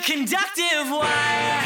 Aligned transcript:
conductive 0.00 0.90
wire, 0.90 1.62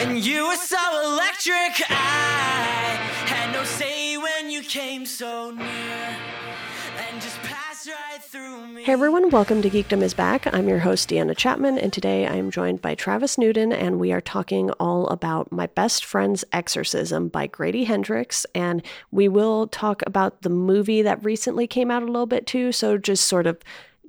and 0.00 0.24
you 0.24 0.46
were 0.46 0.56
so 0.56 0.78
electric. 1.04 1.90
I 1.90 2.96
had 3.26 3.52
no 3.52 3.64
say 3.64 4.16
when 4.16 4.50
you 4.50 4.62
came 4.62 5.04
so 5.04 5.50
near, 5.50 5.66
and 5.66 7.20
just 7.20 7.38
passed 7.42 7.88
right 7.88 8.22
through 8.22 8.68
me. 8.68 8.84
Hey 8.84 8.92
everyone, 8.92 9.30
welcome 9.30 9.62
to 9.62 9.70
Geekdom 9.70 10.00
is 10.02 10.14
Back. 10.14 10.46
I'm 10.54 10.68
your 10.68 10.78
host, 10.78 11.10
Deanna 11.10 11.36
Chapman, 11.36 11.76
and 11.76 11.92
today 11.92 12.24
I 12.26 12.36
am 12.36 12.52
joined 12.52 12.80
by 12.80 12.94
Travis 12.94 13.36
Newton, 13.36 13.72
and 13.72 13.98
we 13.98 14.12
are 14.12 14.20
talking 14.20 14.70
all 14.72 15.08
about 15.08 15.50
My 15.50 15.66
Best 15.66 16.04
Friend's 16.04 16.44
Exorcism 16.52 17.28
by 17.28 17.48
Grady 17.48 17.82
Hendrix. 17.84 18.46
And 18.54 18.80
we 19.10 19.26
will 19.26 19.66
talk 19.66 20.02
about 20.06 20.42
the 20.42 20.50
movie 20.50 21.02
that 21.02 21.24
recently 21.24 21.66
came 21.66 21.90
out 21.90 22.04
a 22.04 22.06
little 22.06 22.26
bit 22.26 22.46
too, 22.46 22.70
so 22.70 22.96
just 22.96 23.24
sort 23.24 23.48
of 23.48 23.58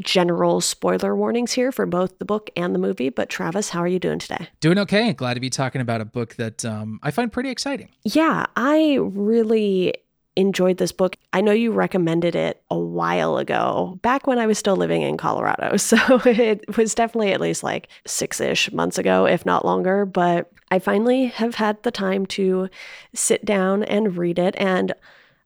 general 0.01 0.61
spoiler 0.61 1.15
warnings 1.15 1.53
here 1.53 1.71
for 1.71 1.85
both 1.85 2.19
the 2.19 2.25
book 2.25 2.49
and 2.55 2.73
the 2.73 2.79
movie. 2.79 3.09
But 3.09 3.29
Travis, 3.29 3.69
how 3.69 3.79
are 3.79 3.87
you 3.87 3.99
doing 3.99 4.19
today? 4.19 4.47
Doing 4.59 4.79
okay. 4.79 5.13
Glad 5.13 5.35
to 5.35 5.39
be 5.39 5.49
talking 5.49 5.81
about 5.81 6.01
a 6.01 6.05
book 6.05 6.35
that 6.35 6.63
um, 6.65 6.99
I 7.03 7.11
find 7.11 7.31
pretty 7.31 7.49
exciting. 7.49 7.89
Yeah, 8.03 8.45
I 8.55 8.97
really 9.01 9.93
enjoyed 10.35 10.77
this 10.77 10.93
book. 10.93 11.17
I 11.33 11.41
know 11.41 11.51
you 11.51 11.71
recommended 11.71 12.33
it 12.33 12.63
a 12.69 12.77
while 12.77 13.37
ago, 13.37 13.99
back 14.01 14.25
when 14.25 14.39
I 14.39 14.47
was 14.47 14.57
still 14.57 14.77
living 14.77 15.01
in 15.01 15.17
Colorado. 15.17 15.75
So 15.77 15.97
it 16.25 16.77
was 16.77 16.93
definitely 16.93 17.33
at 17.33 17.41
least 17.41 17.63
like 17.63 17.89
six 18.05 18.39
ish 18.39 18.71
months 18.71 18.97
ago, 18.97 19.25
if 19.25 19.45
not 19.45 19.65
longer. 19.65 20.05
But 20.05 20.51
I 20.71 20.79
finally 20.79 21.27
have 21.27 21.55
had 21.55 21.81
the 21.83 21.91
time 21.91 22.25
to 22.27 22.69
sit 23.13 23.43
down 23.43 23.83
and 23.83 24.15
read 24.15 24.37
it. 24.37 24.55
And 24.57 24.93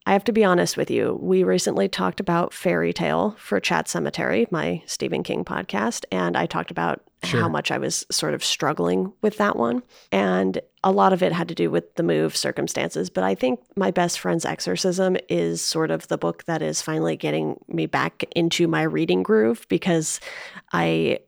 I 0.05 0.13
have 0.13 0.23
to 0.25 0.33
be 0.33 0.43
honest 0.43 0.75
with 0.75 0.91
you. 0.91 1.17
We 1.21 1.43
recently 1.43 1.87
talked 1.87 2.19
about 2.19 2.53
Fairy 2.53 2.91
Tale 2.91 3.35
for 3.39 3.59
Chat 3.59 3.85
Sematary, 3.87 4.51
my 4.51 4.83
Stephen 4.85 5.23
King 5.23 5.45
podcast, 5.45 6.03
and 6.11 6.35
I 6.35 6.45
talked 6.45 6.71
about 6.71 7.01
Sure. 7.23 7.39
how 7.39 7.47
much 7.47 7.71
I 7.71 7.77
was 7.77 8.05
sort 8.11 8.33
of 8.33 8.43
struggling 8.43 9.13
with 9.21 9.37
that 9.37 9.55
one. 9.55 9.81
And 10.11 10.59
a 10.83 10.91
lot 10.91 11.13
of 11.13 11.23
it 11.23 11.31
had 11.31 11.47
to 11.47 11.55
do 11.55 11.71
with 11.71 11.95
the 11.95 12.03
move 12.03 12.35
circumstances. 12.35 13.09
But 13.09 13.23
I 13.23 13.33
think 13.33 13.61
My 13.77 13.91
Best 13.91 14.19
Friend's 14.19 14.43
Exorcism 14.43 15.15
is 15.29 15.61
sort 15.61 15.89
of 15.89 16.05
the 16.09 16.17
book 16.17 16.43
that 16.47 16.61
is 16.61 16.81
finally 16.81 17.15
getting 17.15 17.63
me 17.69 17.85
back 17.85 18.25
into 18.35 18.67
my 18.67 18.81
reading 18.81 19.23
groove 19.23 19.65
because 19.69 20.19
I 20.73 21.19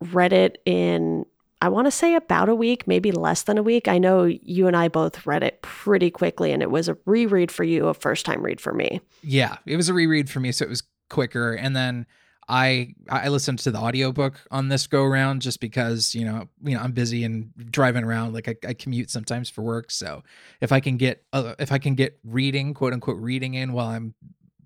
read 0.00 0.32
it 0.32 0.56
in 0.64 1.26
I 1.62 1.68
want 1.68 1.86
to 1.86 1.90
say 1.90 2.14
about 2.14 2.48
a 2.48 2.54
week, 2.54 2.86
maybe 2.86 3.12
less 3.12 3.42
than 3.42 3.56
a 3.56 3.62
week. 3.62 3.88
I 3.88 3.98
know 3.98 4.24
you 4.24 4.66
and 4.66 4.76
I 4.76 4.88
both 4.88 5.26
read 5.26 5.42
it 5.42 5.62
pretty 5.62 6.10
quickly, 6.10 6.52
and 6.52 6.62
it 6.62 6.70
was 6.70 6.88
a 6.88 6.98
reread 7.06 7.50
for 7.50 7.64
you, 7.64 7.88
a 7.88 7.94
first 7.94 8.26
time 8.26 8.42
read 8.42 8.60
for 8.60 8.74
me. 8.74 9.00
Yeah, 9.22 9.56
it 9.64 9.76
was 9.76 9.88
a 9.88 9.94
reread 9.94 10.28
for 10.28 10.40
me, 10.40 10.52
so 10.52 10.64
it 10.64 10.68
was 10.68 10.82
quicker. 11.08 11.54
And 11.54 11.74
then 11.74 12.06
I 12.48 12.94
I 13.08 13.28
listened 13.28 13.58
to 13.60 13.70
the 13.70 13.78
audiobook 13.78 14.40
on 14.50 14.68
this 14.68 14.86
go 14.86 15.02
around 15.02 15.42
just 15.42 15.60
because 15.60 16.14
you 16.14 16.24
know 16.24 16.48
you 16.62 16.76
know 16.76 16.80
I'm 16.80 16.92
busy 16.92 17.24
and 17.24 17.52
driving 17.70 18.04
around 18.04 18.34
like 18.34 18.48
I, 18.48 18.56
I 18.68 18.74
commute 18.74 19.10
sometimes 19.10 19.50
for 19.50 19.62
work. 19.62 19.90
So 19.90 20.22
if 20.60 20.72
I 20.72 20.80
can 20.80 20.96
get 20.96 21.24
uh, 21.32 21.54
if 21.58 21.72
I 21.72 21.78
can 21.78 21.94
get 21.94 22.18
reading 22.22 22.74
quote 22.74 22.92
unquote 22.92 23.20
reading 23.20 23.54
in 23.54 23.72
while 23.72 23.88
I'm 23.88 24.14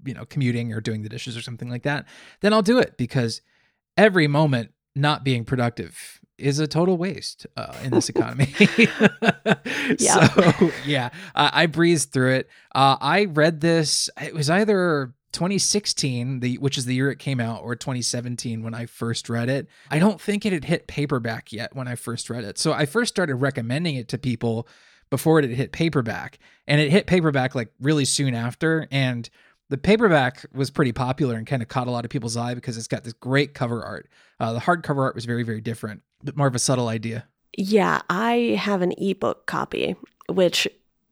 you 0.04 0.14
know 0.14 0.24
commuting 0.26 0.72
or 0.72 0.80
doing 0.80 1.02
the 1.02 1.08
dishes 1.08 1.36
or 1.36 1.42
something 1.42 1.70
like 1.70 1.84
that, 1.84 2.06
then 2.40 2.52
I'll 2.52 2.62
do 2.62 2.78
it 2.78 2.96
because 2.98 3.40
every 3.96 4.26
moment 4.26 4.72
not 4.94 5.24
being 5.24 5.44
productive 5.44 6.19
is 6.40 6.58
a 6.58 6.66
total 6.66 6.96
waste 6.96 7.46
uh, 7.56 7.74
in 7.82 7.90
this 7.90 8.08
economy. 8.14 8.54
Yeah. 9.98 10.28
So 10.28 10.70
yeah, 10.86 11.10
uh, 11.34 11.50
I 11.52 11.66
breezed 11.66 12.12
through 12.12 12.34
it. 12.34 12.48
Uh, 12.74 12.96
I 13.00 13.24
read 13.24 13.60
this. 13.60 14.08
It 14.20 14.34
was 14.34 14.48
either 14.48 15.12
2016, 15.32 16.40
the 16.40 16.58
which 16.58 16.78
is 16.78 16.84
the 16.84 16.94
year 16.94 17.10
it 17.10 17.18
came 17.18 17.40
out, 17.40 17.62
or 17.62 17.74
2017 17.74 18.62
when 18.62 18.74
I 18.74 18.86
first 18.86 19.28
read 19.28 19.48
it. 19.48 19.66
I 19.90 19.98
don't 19.98 20.20
think 20.20 20.46
it 20.46 20.52
had 20.52 20.64
hit 20.64 20.86
paperback 20.86 21.52
yet 21.52 21.74
when 21.74 21.88
I 21.88 21.94
first 21.94 22.30
read 22.30 22.44
it. 22.44 22.58
So 22.58 22.72
I 22.72 22.86
first 22.86 23.12
started 23.12 23.36
recommending 23.36 23.96
it 23.96 24.08
to 24.08 24.18
people 24.18 24.68
before 25.10 25.40
it 25.40 25.48
had 25.48 25.56
hit 25.56 25.72
paperback, 25.72 26.38
and 26.68 26.80
it 26.80 26.90
hit 26.90 27.06
paperback 27.06 27.54
like 27.54 27.72
really 27.80 28.04
soon 28.04 28.34
after. 28.34 28.86
And 28.90 29.28
the 29.70 29.78
paperback 29.78 30.44
was 30.52 30.68
pretty 30.68 30.92
popular 30.92 31.36
and 31.36 31.46
kind 31.46 31.62
of 31.62 31.68
caught 31.68 31.86
a 31.86 31.90
lot 31.90 32.04
of 32.04 32.10
people's 32.10 32.36
eye 32.36 32.54
because 32.54 32.76
it's 32.76 32.88
got 32.88 33.04
this 33.04 33.12
great 33.14 33.54
cover 33.54 33.82
art. 33.82 34.08
Uh, 34.38 34.52
the 34.52 34.58
hardcover 34.58 34.98
art 34.98 35.14
was 35.14 35.24
very, 35.24 35.44
very 35.44 35.60
different, 35.60 36.02
but 36.22 36.36
more 36.36 36.48
of 36.48 36.54
a 36.54 36.58
subtle 36.58 36.88
idea. 36.88 37.26
Yeah, 37.56 38.02
I 38.10 38.58
have 38.60 38.82
an 38.82 38.92
ebook 38.98 39.46
copy, 39.46 39.94
which 40.28 40.66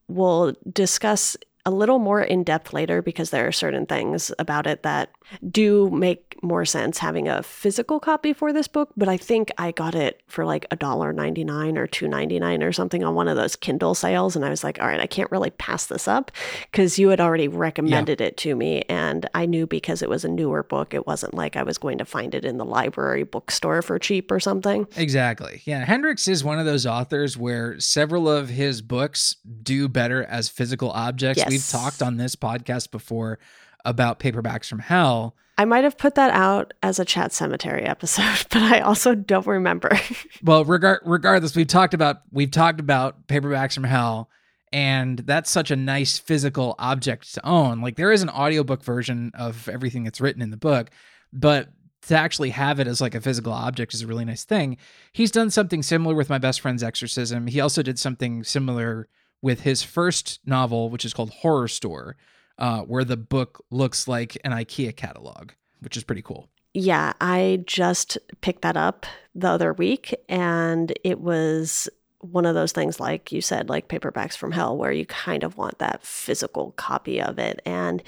we'll 0.08 0.54
discuss 0.72 1.36
a 1.64 1.70
little 1.70 1.98
more 1.98 2.22
in 2.22 2.44
depth 2.44 2.72
later 2.72 3.02
because 3.02 3.30
there 3.30 3.46
are 3.46 3.52
certain 3.52 3.86
things 3.86 4.32
about 4.38 4.66
it 4.66 4.82
that 4.82 5.10
do 5.50 5.90
make 5.90 6.24
more 6.42 6.64
sense 6.64 6.98
having 6.98 7.28
a 7.28 7.42
physical 7.42 8.00
copy 8.00 8.32
for 8.32 8.52
this 8.52 8.68
book. 8.68 8.90
But 8.96 9.08
I 9.08 9.16
think 9.16 9.50
I 9.58 9.72
got 9.72 9.94
it 9.94 10.22
for 10.28 10.44
like 10.44 10.66
a 10.70 10.76
dollar 10.76 11.12
ninety 11.12 11.44
nine 11.44 11.76
or 11.76 11.86
two 11.86 12.08
ninety 12.08 12.38
nine 12.38 12.62
or 12.62 12.72
something 12.72 13.04
on 13.04 13.14
one 13.14 13.28
of 13.28 13.36
those 13.36 13.56
Kindle 13.56 13.94
sales, 13.94 14.36
and 14.36 14.44
I 14.44 14.50
was 14.50 14.64
like, 14.64 14.80
all 14.80 14.86
right, 14.86 15.00
I 15.00 15.06
can't 15.06 15.30
really 15.30 15.50
pass 15.50 15.86
this 15.86 16.08
up 16.08 16.30
because 16.70 16.98
you 16.98 17.08
had 17.08 17.20
already 17.20 17.48
recommended 17.48 18.20
it 18.20 18.36
to 18.38 18.54
me, 18.54 18.82
and 18.88 19.28
I 19.34 19.46
knew 19.46 19.66
because 19.66 20.00
it 20.00 20.08
was 20.08 20.24
a 20.24 20.28
newer 20.28 20.62
book, 20.62 20.94
it 20.94 21.06
wasn't 21.06 21.34
like 21.34 21.56
I 21.56 21.62
was 21.62 21.76
going 21.76 21.98
to 21.98 22.04
find 22.04 22.34
it 22.34 22.44
in 22.44 22.56
the 22.56 22.64
library 22.64 23.24
bookstore 23.24 23.82
for 23.82 23.98
cheap 23.98 24.30
or 24.30 24.40
something. 24.40 24.86
Exactly. 24.96 25.62
Yeah. 25.64 25.84
Hendrix 25.84 26.28
is 26.28 26.44
one 26.44 26.58
of 26.58 26.66
those 26.66 26.86
authors 26.86 27.36
where 27.36 27.78
several 27.80 28.28
of 28.28 28.48
his 28.48 28.80
books 28.80 29.36
do 29.62 29.88
better 29.88 30.24
as 30.24 30.48
physical 30.48 30.90
objects. 30.90 31.38
Yes. 31.38 31.52
We've 31.58 31.68
talked 31.68 32.02
on 32.02 32.18
this 32.18 32.36
podcast 32.36 32.92
before 32.92 33.40
about 33.84 34.20
paperbacks 34.20 34.66
from 34.68 34.78
hell. 34.78 35.34
I 35.56 35.64
might 35.64 35.82
have 35.82 35.98
put 35.98 36.14
that 36.14 36.30
out 36.30 36.72
as 36.84 37.00
a 37.00 37.04
Chat 37.04 37.32
Sematary 37.32 37.84
episode, 37.84 38.46
but 38.50 38.62
I 38.62 38.78
also 38.78 39.16
don't 39.16 39.46
remember. 39.46 39.90
Well, 40.44 40.64
regard 40.64 41.00
regardless, 41.04 41.56
we've 41.56 41.66
talked 41.66 41.94
about 41.94 42.18
we've 42.30 42.52
talked 42.52 42.78
about 42.78 43.26
paperbacks 43.26 43.74
from 43.74 43.82
hell, 43.82 44.30
and 44.72 45.18
that's 45.18 45.50
such 45.50 45.72
a 45.72 45.76
nice 45.76 46.16
physical 46.16 46.76
object 46.78 47.34
to 47.34 47.44
own. 47.44 47.80
Like 47.80 47.96
there 47.96 48.12
is 48.12 48.22
an 48.22 48.30
audiobook 48.30 48.84
version 48.84 49.32
of 49.34 49.68
everything 49.68 50.04
that's 50.04 50.20
written 50.20 50.42
in 50.42 50.52
the 50.52 50.56
book, 50.56 50.90
but 51.32 51.70
to 52.02 52.16
actually 52.16 52.50
have 52.50 52.78
it 52.78 52.86
as 52.86 53.00
like 53.00 53.16
a 53.16 53.20
physical 53.20 53.52
object 53.52 53.94
is 53.94 54.02
a 54.02 54.06
really 54.06 54.24
nice 54.24 54.44
thing. 54.44 54.76
He's 55.12 55.32
done 55.32 55.50
something 55.50 55.82
similar 55.82 56.14
with 56.14 56.30
my 56.30 56.38
best 56.38 56.60
friend's 56.60 56.84
exorcism. 56.84 57.48
He 57.48 57.58
also 57.60 57.82
did 57.82 57.98
something 57.98 58.44
similar 58.44 59.08
with 59.42 59.60
his 59.60 59.82
first 59.82 60.40
novel, 60.44 60.90
which 60.90 61.04
is 61.04 61.14
called 61.14 61.32
Horrorstör, 61.42 62.14
uh, 62.58 62.80
where 62.82 63.04
the 63.04 63.16
book 63.16 63.64
looks 63.70 64.08
like 64.08 64.36
an 64.44 64.52
IKEA 64.52 64.96
catalog, 64.96 65.52
which 65.80 65.96
is 65.96 66.04
pretty 66.04 66.22
cool. 66.22 66.48
yeah, 66.74 67.12
I 67.20 67.62
just 67.66 68.18
picked 68.40 68.62
that 68.62 68.76
up 68.76 69.06
the 69.34 69.48
other 69.48 69.72
week, 69.72 70.14
and 70.28 70.92
it 71.04 71.20
was 71.20 71.88
one 72.20 72.46
of 72.46 72.54
those 72.54 72.72
things, 72.72 73.00
like 73.00 73.32
you 73.32 73.40
said, 73.40 73.68
like 73.68 73.88
paperbacks 73.88 74.36
from 74.36 74.52
hell, 74.52 74.76
where 74.76 74.92
you 74.92 75.06
kind 75.06 75.44
of 75.44 75.56
want 75.56 75.78
that 75.78 76.04
physical 76.04 76.72
copy 76.72 77.20
of 77.20 77.38
it. 77.38 77.60
And 77.64 78.02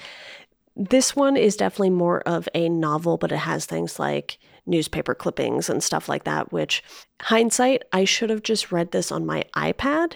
this 0.75 1.15
one 1.15 1.37
is 1.37 1.55
definitely 1.55 1.91
more 1.91 2.21
of 2.21 2.47
a 2.53 2.69
novel, 2.69 3.17
but 3.17 3.31
it 3.31 3.37
has 3.37 3.65
things 3.65 3.99
like 3.99 4.37
newspaper 4.65 5.15
clippings 5.15 5.69
and 5.69 5.83
stuff 5.83 6.07
like 6.07 6.25
that, 6.25 6.51
which 6.51 6.83
hindsight, 7.21 7.83
I 7.93 8.05
should 8.05 8.29
have 8.29 8.43
just 8.43 8.71
read 8.71 8.91
this 8.91 9.11
on 9.11 9.25
my 9.25 9.43
iPad 9.55 10.13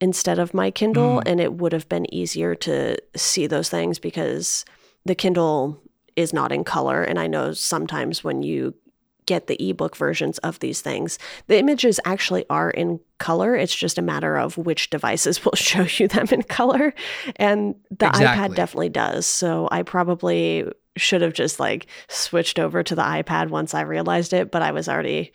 instead 0.00 0.38
of 0.38 0.54
my 0.54 0.70
Kindle, 0.70 1.18
Mm. 1.18 1.22
and 1.26 1.40
it 1.40 1.54
would 1.54 1.72
have 1.72 1.88
been 1.88 2.12
easier 2.14 2.54
to 2.54 2.96
see 3.16 3.46
those 3.46 3.68
things 3.68 3.98
because 3.98 4.64
the 5.04 5.14
Kindle 5.14 5.80
is 6.16 6.32
not 6.32 6.52
in 6.52 6.64
color. 6.64 7.02
And 7.02 7.18
I 7.18 7.26
know 7.26 7.52
sometimes 7.52 8.22
when 8.24 8.42
you 8.42 8.74
get 9.26 9.46
the 9.46 9.68
ebook 9.70 9.94
versions 9.94 10.38
of 10.38 10.58
these 10.60 10.80
things, 10.80 11.18
the 11.48 11.58
images 11.58 12.00
actually 12.06 12.46
are 12.48 12.70
in 12.70 12.98
color. 13.18 13.54
It's 13.54 13.74
just 13.74 13.98
a 13.98 14.02
matter 14.02 14.36
of 14.36 14.56
which 14.56 14.88
devices 14.90 15.44
will 15.44 15.52
show 15.54 15.86
you 15.98 16.08
them 16.08 16.28
in 16.32 16.42
color. 16.42 16.94
And 17.36 17.74
the 17.90 18.06
iPad 18.06 18.54
definitely 18.54 18.88
does. 18.88 19.26
So 19.26 19.68
I 19.70 19.82
probably 19.82 20.64
should 20.96 21.22
have 21.22 21.34
just 21.34 21.60
like 21.60 21.86
switched 22.08 22.58
over 22.58 22.82
to 22.82 22.94
the 22.94 23.02
iPad 23.02 23.50
once 23.50 23.74
I 23.74 23.82
realized 23.82 24.32
it, 24.32 24.50
but 24.50 24.62
I 24.62 24.72
was 24.72 24.88
already 24.88 25.32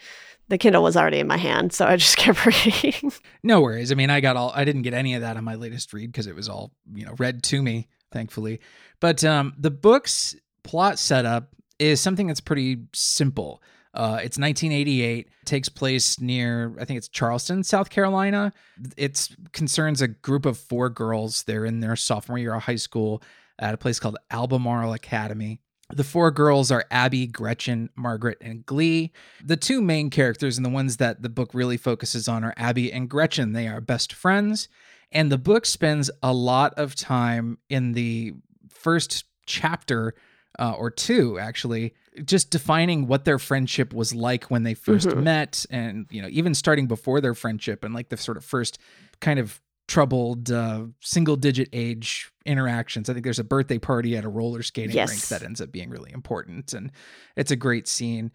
the 0.49 0.57
Kindle 0.57 0.83
was 0.83 0.97
already 0.97 1.19
in 1.19 1.27
my 1.27 1.37
hand, 1.37 1.73
so 1.73 1.85
I 1.85 1.95
just 1.95 2.17
kept 2.17 2.45
reading. 2.45 3.11
No 3.43 3.61
worries. 3.61 3.91
I 3.91 3.95
mean, 3.95 4.09
I 4.09 4.19
got 4.19 4.35
all 4.35 4.51
I 4.55 4.65
didn't 4.65 4.83
get 4.83 4.93
any 4.93 5.15
of 5.15 5.21
that 5.21 5.37
on 5.37 5.43
my 5.43 5.55
latest 5.55 5.93
read 5.93 6.11
because 6.11 6.27
it 6.27 6.35
was 6.35 6.49
all, 6.49 6.71
you 6.93 7.05
know, 7.05 7.15
read 7.17 7.43
to 7.43 7.61
me, 7.61 7.87
thankfully. 8.11 8.59
But 8.99 9.23
um 9.23 9.53
the 9.57 9.71
book's 9.71 10.35
plot 10.63 10.99
setup 10.99 11.53
is 11.79 11.99
something 12.01 12.27
that's 12.27 12.41
pretty 12.41 12.77
simple. 12.93 13.61
Uh, 13.93 14.17
it's 14.23 14.39
1988, 14.39 15.29
takes 15.45 15.69
place 15.69 16.19
near, 16.19 16.75
I 16.79 16.85
think 16.85 16.97
it's 16.97 17.07
Charleston, 17.07 17.63
South 17.63 17.91
Carolina. 17.91 18.51
It 18.97 19.29
concerns 19.51 20.01
a 20.01 20.07
group 20.07 20.47
of 20.47 20.57
four 20.57 20.89
girls. 20.89 21.43
They're 21.43 21.65
in 21.65 21.79
their 21.79 21.95
sophomore 21.95 22.39
year 22.39 22.55
of 22.55 22.63
high 22.63 22.77
school 22.77 23.21
at 23.59 23.75
a 23.75 23.77
place 23.77 23.99
called 23.99 24.17
Albemarle 24.31 24.93
Academy. 24.93 25.61
The 25.93 26.03
four 26.03 26.31
girls 26.31 26.71
are 26.71 26.85
Abby, 26.91 27.27
Gretchen, 27.27 27.89
Margaret, 27.95 28.37
and 28.41 28.65
Glee. 28.65 29.11
The 29.43 29.57
two 29.57 29.81
main 29.81 30.09
characters 30.09 30.57
and 30.57 30.65
the 30.65 30.69
ones 30.69 30.97
that 30.97 31.21
the 31.21 31.29
book 31.29 31.53
really 31.53 31.77
focuses 31.77 32.27
on 32.27 32.43
are 32.43 32.53
Abby 32.57 32.91
and 32.91 33.09
Gretchen. 33.09 33.53
They 33.53 33.67
are 33.67 33.81
best 33.81 34.13
friends. 34.13 34.67
And 35.11 35.31
the 35.31 35.37
book 35.37 35.65
spends 35.65 36.09
a 36.23 36.33
lot 36.33 36.73
of 36.75 36.95
time 36.95 37.59
in 37.69 37.93
the 37.93 38.33
first 38.69 39.25
chapter 39.45 40.15
uh, 40.59 40.71
or 40.73 40.91
two, 40.91 41.39
actually, 41.39 41.93
just 42.25 42.51
defining 42.51 43.07
what 43.07 43.25
their 43.25 43.39
friendship 43.39 43.91
was 43.93 44.13
like 44.13 44.45
when 44.45 44.63
they 44.63 44.75
1st 44.75 45.07
Mhm. 45.07 45.23
met 45.23 45.65
and 45.71 46.05
you 46.11 46.21
know 46.21 46.27
even 46.31 46.53
starting 46.53 46.85
before 46.85 47.19
their 47.21 47.33
friendship 47.33 47.83
and 47.83 47.93
like 47.95 48.09
the 48.09 48.17
sort 48.17 48.37
of 48.37 48.45
first 48.45 48.77
kind 49.19 49.39
of 49.39 49.59
troubled 49.93 50.49
uh, 50.49 50.85
single 51.01 51.35
digit 51.35 51.69
age 51.71 52.31
interactions. 52.47 53.11
I 53.11 53.13
think 53.13 53.23
there's 53.23 53.37
a 53.37 53.43
birthday 53.43 53.77
party 53.77 54.17
at 54.17 54.25
a 54.25 54.27
roller 54.27 54.63
skating 54.63 54.95
rink 54.97 55.27
that 55.27 55.43
ends 55.43 55.61
up 55.61 55.71
being 55.71 55.91
really 55.91 56.11
important 56.11 56.73
and 56.73 56.91
it's 57.35 57.51
a 57.51 57.55
great 57.55 57.87
scene. 57.87 58.31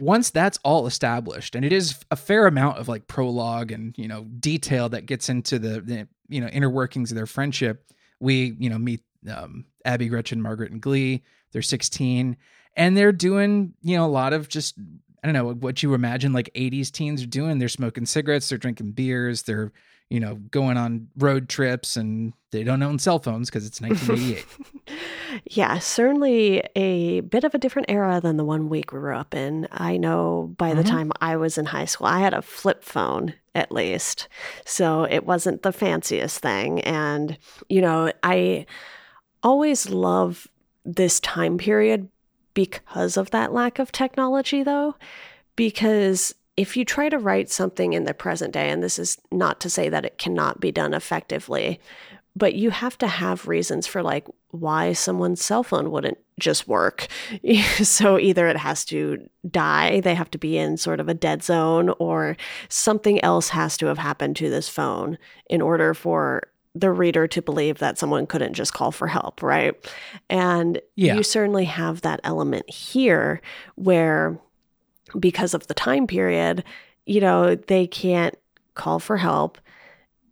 Once 0.00 0.30
that's 0.30 0.58
all 0.64 0.88
established 0.88 1.54
and 1.54 1.64
it 1.64 1.72
is 1.72 1.94
a 2.10 2.16
fair 2.16 2.48
amount 2.48 2.78
of 2.78 2.88
like 2.88 3.06
prologue 3.06 3.70
and 3.70 3.96
you 3.96 4.08
know 4.08 4.24
detail 4.40 4.88
that 4.88 5.06
gets 5.06 5.28
into 5.28 5.60
the, 5.60 5.80
the 5.80 6.08
you 6.28 6.40
know 6.40 6.48
inner 6.48 6.68
workings 6.68 7.12
of 7.12 7.14
their 7.14 7.24
friendship 7.24 7.88
we 8.18 8.56
you 8.58 8.68
know 8.68 8.76
meet 8.76 9.02
um, 9.32 9.64
abby 9.84 10.08
gretchen 10.08 10.42
margaret 10.42 10.72
and 10.72 10.82
glee. 10.82 11.22
They're 11.52 11.62
16 11.62 12.36
and 12.76 12.96
they're 12.96 13.12
doing 13.12 13.74
you 13.80 13.96
know 13.96 14.06
a 14.06 14.08
lot 14.08 14.32
of 14.32 14.48
just 14.48 14.76
i 15.22 15.28
don't 15.28 15.34
know 15.34 15.52
what 15.52 15.84
you 15.84 15.94
imagine 15.94 16.32
like 16.32 16.50
80s 16.56 16.90
teens 16.90 17.22
are 17.22 17.26
doing. 17.26 17.60
They're 17.60 17.68
smoking 17.68 18.06
cigarettes 18.06 18.48
they're 18.48 18.58
drinking 18.58 18.90
beers 18.90 19.44
they're 19.44 19.70
you 20.10 20.20
know 20.20 20.36
going 20.50 20.76
on 20.76 21.08
road 21.18 21.48
trips 21.48 21.96
and 21.96 22.32
they 22.52 22.62
don't 22.62 22.82
own 22.82 22.98
cell 22.98 23.18
phones 23.18 23.48
because 23.50 23.66
it's 23.66 23.80
1988 23.80 24.44
Yeah, 25.50 25.78
certainly 25.80 26.62
a 26.76 27.20
bit 27.20 27.42
of 27.44 27.54
a 27.54 27.58
different 27.58 27.90
era 27.90 28.20
than 28.20 28.36
the 28.36 28.44
one 28.44 28.68
we 28.68 28.82
grew 28.82 29.14
up 29.14 29.34
in. 29.34 29.66
I 29.72 29.96
know 29.96 30.54
by 30.56 30.74
the 30.74 30.82
Mhm. 30.82 30.88
time 30.88 31.12
I 31.20 31.36
was 31.36 31.58
in 31.58 31.66
high 31.66 31.84
school, 31.84 32.06
I 32.06 32.20
had 32.20 32.32
a 32.34 32.40
flip 32.42 32.82
phone 32.84 33.34
at 33.54 33.72
least. 33.72 34.28
So 34.64 35.04
it 35.04 35.26
wasn't 35.26 35.62
the 35.62 35.72
fanciest 35.72 36.38
thing. 36.40 36.80
And, 36.82 37.36
you 37.68 37.80
know, 37.80 38.12
I 38.22 38.66
always 39.42 39.90
love 39.90 40.46
this 40.84 41.18
time 41.20 41.58
period 41.58 42.08
because 42.54 43.16
of 43.16 43.30
that 43.32 43.52
lack 43.52 43.78
of 43.78 43.92
technology, 43.92 44.62
though. 44.62 44.94
Because 45.56 46.34
if 46.56 46.76
you 46.76 46.84
try 46.84 47.08
to 47.08 47.18
write 47.18 47.50
something 47.50 47.92
in 47.92 48.04
the 48.04 48.14
present 48.14 48.52
day, 48.52 48.70
and 48.70 48.82
this 48.82 48.98
is 48.98 49.18
not 49.30 49.60
to 49.60 49.70
say 49.70 49.88
that 49.88 50.04
it 50.04 50.18
cannot 50.18 50.60
be 50.60 50.72
done 50.72 50.94
effectively, 50.94 51.80
but 52.34 52.54
you 52.54 52.70
have 52.70 52.98
to 52.98 53.06
have 53.06 53.48
reasons 53.48 53.86
for 53.86 54.02
like 54.02 54.26
why 54.50 54.92
someone's 54.92 55.42
cell 55.42 55.62
phone 55.62 55.90
wouldn't 55.90 56.18
just 56.38 56.68
work. 56.68 57.08
so 57.82 58.18
either 58.18 58.46
it 58.48 58.56
has 58.58 58.84
to 58.86 59.26
die, 59.50 60.00
they 60.00 60.14
have 60.14 60.30
to 60.30 60.38
be 60.38 60.56
in 60.58 60.76
sort 60.76 61.00
of 61.00 61.08
a 61.08 61.14
dead 61.14 61.42
zone, 61.42 61.90
or 61.98 62.36
something 62.68 63.22
else 63.22 63.50
has 63.50 63.76
to 63.78 63.86
have 63.86 63.98
happened 63.98 64.36
to 64.36 64.50
this 64.50 64.68
phone 64.68 65.18
in 65.48 65.60
order 65.62 65.94
for 65.94 66.42
the 66.74 66.90
reader 66.90 67.26
to 67.26 67.40
believe 67.40 67.78
that 67.78 67.98
someone 67.98 68.26
couldn't 68.26 68.52
just 68.52 68.74
call 68.74 68.92
for 68.92 69.06
help, 69.06 69.42
right? 69.42 69.74
And 70.28 70.78
Yeah. 70.94 71.14
you 71.14 71.22
certainly 71.22 71.64
have 71.64 72.02
that 72.02 72.20
element 72.22 72.68
here 72.68 73.40
where 73.76 74.38
because 75.18 75.54
of 75.54 75.66
the 75.66 75.74
time 75.74 76.06
period, 76.06 76.64
you 77.06 77.20
know, 77.20 77.54
they 77.54 77.86
can't 77.86 78.34
call 78.74 78.98
for 78.98 79.16
help. 79.16 79.58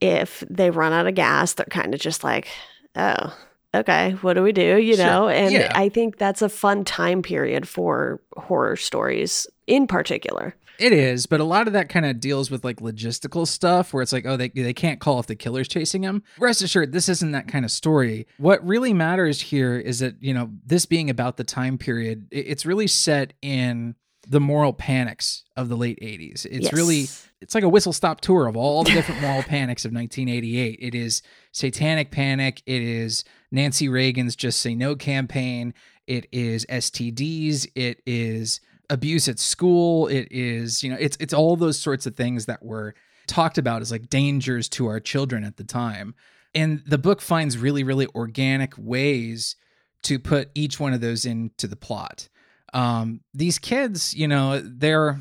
If 0.00 0.42
they 0.50 0.70
run 0.70 0.92
out 0.92 1.06
of 1.06 1.14
gas, 1.14 1.54
they're 1.54 1.66
kind 1.70 1.94
of 1.94 2.00
just 2.00 2.24
like, 2.24 2.48
oh, 2.96 3.36
okay, 3.74 4.12
what 4.20 4.34
do 4.34 4.42
we 4.42 4.52
do? 4.52 4.76
You 4.78 4.96
Sure. 4.96 5.06
know? 5.06 5.28
And 5.28 5.52
Yeah. 5.52 5.72
I 5.74 5.88
think 5.88 6.18
that's 6.18 6.42
a 6.42 6.48
fun 6.48 6.84
time 6.84 7.22
period 7.22 7.66
for 7.66 8.20
horror 8.36 8.76
stories 8.76 9.46
in 9.66 9.86
particular. 9.86 10.54
It 10.76 10.92
is, 10.92 11.26
but 11.26 11.38
a 11.38 11.44
lot 11.44 11.68
of 11.68 11.72
that 11.74 11.88
kind 11.88 12.04
of 12.04 12.18
deals 12.18 12.50
with 12.50 12.64
like 12.64 12.80
logistical 12.80 13.46
stuff 13.46 13.94
where 13.94 14.02
it's 14.02 14.12
like, 14.12 14.26
oh, 14.26 14.36
they, 14.36 14.48
they 14.48 14.72
can't 14.74 14.98
call 14.98 15.20
if 15.20 15.26
the 15.28 15.36
killer's 15.36 15.68
chasing 15.68 16.02
him. 16.02 16.24
Rest 16.36 16.62
assured, 16.62 16.90
this 16.90 17.08
isn't 17.08 17.30
that 17.30 17.46
kind 17.46 17.64
of 17.64 17.70
story. 17.70 18.26
What 18.38 18.66
really 18.66 18.92
matters 18.92 19.40
here 19.40 19.76
is 19.76 20.00
that, 20.00 20.16
you 20.20 20.34
know, 20.34 20.50
this 20.66 20.84
being 20.84 21.08
about 21.10 21.36
the 21.36 21.44
time 21.44 21.78
period, 21.78 22.26
it's 22.32 22.66
really 22.66 22.88
set 22.88 23.34
in 23.40 23.94
the 24.28 24.40
moral 24.40 24.72
panics 24.72 25.44
of 25.56 25.68
the 25.68 25.76
late 25.76 25.98
80s. 26.00 26.46
It's 26.46 26.72
really, 26.72 27.08
it's 27.40 27.54
like 27.54 27.64
a 27.64 27.68
whistle 27.68 27.92
stop 27.92 28.20
tour 28.20 28.46
of 28.46 28.56
all 28.56 28.84
the 28.84 28.92
different 28.92 29.20
moral 29.20 29.42
panics 29.42 29.84
of 29.84 29.92
1988. 29.92 30.78
It 30.80 30.94
is 30.94 31.22
satanic 31.52 32.10
panic. 32.10 32.62
It 32.66 32.82
is 32.82 33.24
Nancy 33.50 33.88
Reagan's 33.88 34.36
Just 34.36 34.60
Say 34.60 34.74
No 34.74 34.96
campaign. 34.96 35.74
It 36.06 36.26
is 36.32 36.66
STDs. 36.66 37.66
It 37.74 38.02
is 38.06 38.60
abuse 38.90 39.28
at 39.28 39.38
school. 39.38 40.06
It 40.08 40.28
is, 40.30 40.82
you 40.82 40.90
know, 40.90 40.96
it's 40.98 41.16
it's 41.20 41.34
all 41.34 41.56
those 41.56 41.78
sorts 41.78 42.06
of 42.06 42.16
things 42.16 42.46
that 42.46 42.62
were 42.62 42.94
talked 43.26 43.58
about 43.58 43.82
as 43.82 43.90
like 43.90 44.08
dangers 44.08 44.68
to 44.70 44.86
our 44.86 45.00
children 45.00 45.44
at 45.44 45.56
the 45.56 45.64
time. 45.64 46.14
And 46.54 46.82
the 46.86 46.98
book 46.98 47.20
finds 47.20 47.58
really, 47.58 47.82
really 47.82 48.06
organic 48.14 48.74
ways 48.76 49.56
to 50.02 50.18
put 50.18 50.50
each 50.54 50.78
one 50.78 50.92
of 50.92 51.00
those 51.00 51.24
into 51.24 51.66
the 51.66 51.76
plot. 51.76 52.28
Um, 52.74 53.20
these 53.32 53.58
kids, 53.58 54.14
you 54.14 54.28
know, 54.28 54.60
they're 54.60 55.18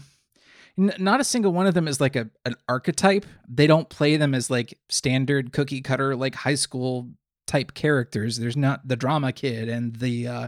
n- 0.78 0.94
not 0.98 1.22
a 1.22 1.24
single 1.24 1.54
one 1.54 1.68
of 1.68 1.74
them 1.74 1.88
is 1.88 2.02
like 2.02 2.16
a 2.16 2.30
an 2.46 2.56
archetype. 2.68 3.26
They 3.48 3.68
don't 3.68 3.90
play 3.90 4.18
them 4.18 4.34
as 4.34 4.50
like 4.50 4.78
standard 4.90 5.54
cookie 5.54 5.82
cutter 5.82 6.16
like 6.16 6.36
high 6.36 6.56
school 6.56 7.12
type 7.48 7.74
characters. 7.74 8.40
There's 8.40 8.58
not 8.58 8.88
the 8.88 8.96
drama 8.96 9.32
kid 9.32 9.70
and 9.70 9.96
the 9.96 10.28
uh 10.28 10.48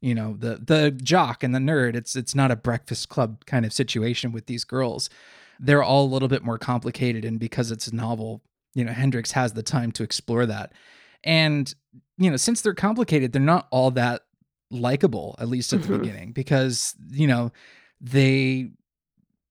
you 0.00 0.14
know 0.14 0.36
the 0.38 0.60
the 0.64 0.90
jock 0.92 1.42
and 1.42 1.54
the 1.54 1.58
nerd. 1.58 1.96
It's 1.96 2.14
it's 2.16 2.34
not 2.34 2.50
a 2.50 2.56
breakfast 2.56 3.08
club 3.08 3.44
kind 3.46 3.66
of 3.66 3.72
situation 3.72 4.32
with 4.32 4.46
these 4.46 4.64
girls. 4.64 5.10
They're 5.58 5.82
all 5.82 6.04
a 6.04 6.12
little 6.12 6.28
bit 6.28 6.44
more 6.44 6.58
complicated 6.58 7.24
and 7.24 7.40
because 7.40 7.70
it's 7.70 7.88
a 7.88 7.94
novel, 7.94 8.42
you 8.74 8.84
know, 8.84 8.92
Hendrix 8.92 9.32
has 9.32 9.54
the 9.54 9.62
time 9.62 9.90
to 9.92 10.02
explore 10.02 10.46
that. 10.46 10.72
And 11.24 11.74
you 12.18 12.30
know, 12.30 12.36
since 12.36 12.60
they're 12.60 12.74
complicated, 12.74 13.32
they're 13.32 13.42
not 13.42 13.66
all 13.70 13.90
that 13.92 14.25
likable 14.70 15.34
at 15.38 15.48
least 15.48 15.72
at 15.72 15.82
the 15.82 15.88
Mhm. 15.88 16.00
beginning 16.00 16.32
because 16.32 16.94
you 17.10 17.26
know, 17.26 17.52
they 18.00 18.70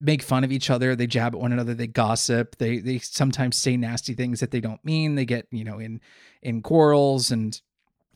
make 0.01 0.21
fun 0.21 0.43
of 0.43 0.51
each 0.51 0.69
other 0.69 0.93
they 0.95 1.07
jab 1.07 1.33
at 1.33 1.39
one 1.39 1.53
another 1.53 1.73
they 1.73 1.87
gossip 1.87 2.57
they 2.57 2.79
they 2.79 2.99
sometimes 2.99 3.55
say 3.55 3.77
nasty 3.77 4.13
things 4.13 4.41
that 4.41 4.51
they 4.51 4.59
don't 4.59 4.83
mean 4.83 5.15
they 5.15 5.23
get 5.25 5.47
you 5.51 5.63
know 5.63 5.79
in 5.79 6.01
in 6.43 6.61
quarrels 6.61 7.31
and 7.31 7.61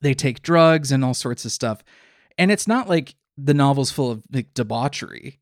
they 0.02 0.14
take 0.14 0.42
drugs 0.42 0.92
and 0.92 1.04
all 1.04 1.14
sorts 1.14 1.44
of 1.46 1.52
stuff. 1.52 1.84
And 2.38 2.52
it's 2.52 2.68
not 2.68 2.88
like 2.88 3.16
the 3.38 3.54
novel's 3.54 3.92
full 3.92 4.12
of 4.12 4.24
like 4.32 4.54
debauchery. 4.54 5.40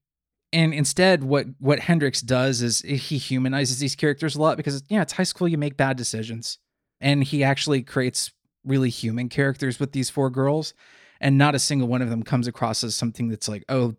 And 0.53 0.73
instead 0.73 1.23
what 1.23 1.47
what 1.59 1.79
hendrix 1.79 2.21
does 2.21 2.61
is 2.61 2.81
he 2.81 3.17
humanizes 3.17 3.79
these 3.79 3.95
characters 3.95 4.35
a 4.35 4.41
lot 4.41 4.57
because 4.57 4.83
yeah 4.89 5.01
it's 5.01 5.13
high 5.13 5.23
school 5.23 5.47
you 5.47 5.57
make 5.57 5.75
bad 5.75 5.97
decisions. 5.97 6.59
And 7.01 7.23
he 7.23 7.43
actually 7.43 7.81
creates 7.83 8.31
really 8.63 8.89
human 8.89 9.27
characters 9.29 9.79
with 9.79 9.91
these 9.91 10.09
four 10.09 10.29
girls 10.29 10.73
and 11.19 11.37
not 11.37 11.55
a 11.55 11.59
single 11.59 11.87
one 11.87 12.01
of 12.01 12.09
them 12.09 12.23
comes 12.23 12.47
across 12.47 12.83
as 12.83 12.95
something 12.95 13.27
that's 13.27 13.47
like 13.47 13.63
oh 13.69 13.95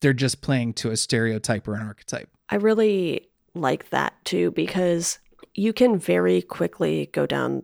they're 0.00 0.12
just 0.12 0.40
playing 0.40 0.72
to 0.72 0.90
a 0.90 0.96
stereotype 0.96 1.66
or 1.68 1.74
an 1.74 1.82
archetype 1.82 2.30
I 2.48 2.56
really 2.56 3.28
like 3.54 3.90
that 3.90 4.14
too 4.24 4.50
because 4.52 5.18
you 5.54 5.72
can 5.72 5.98
very 5.98 6.42
quickly 6.42 7.10
go 7.12 7.26
down 7.26 7.62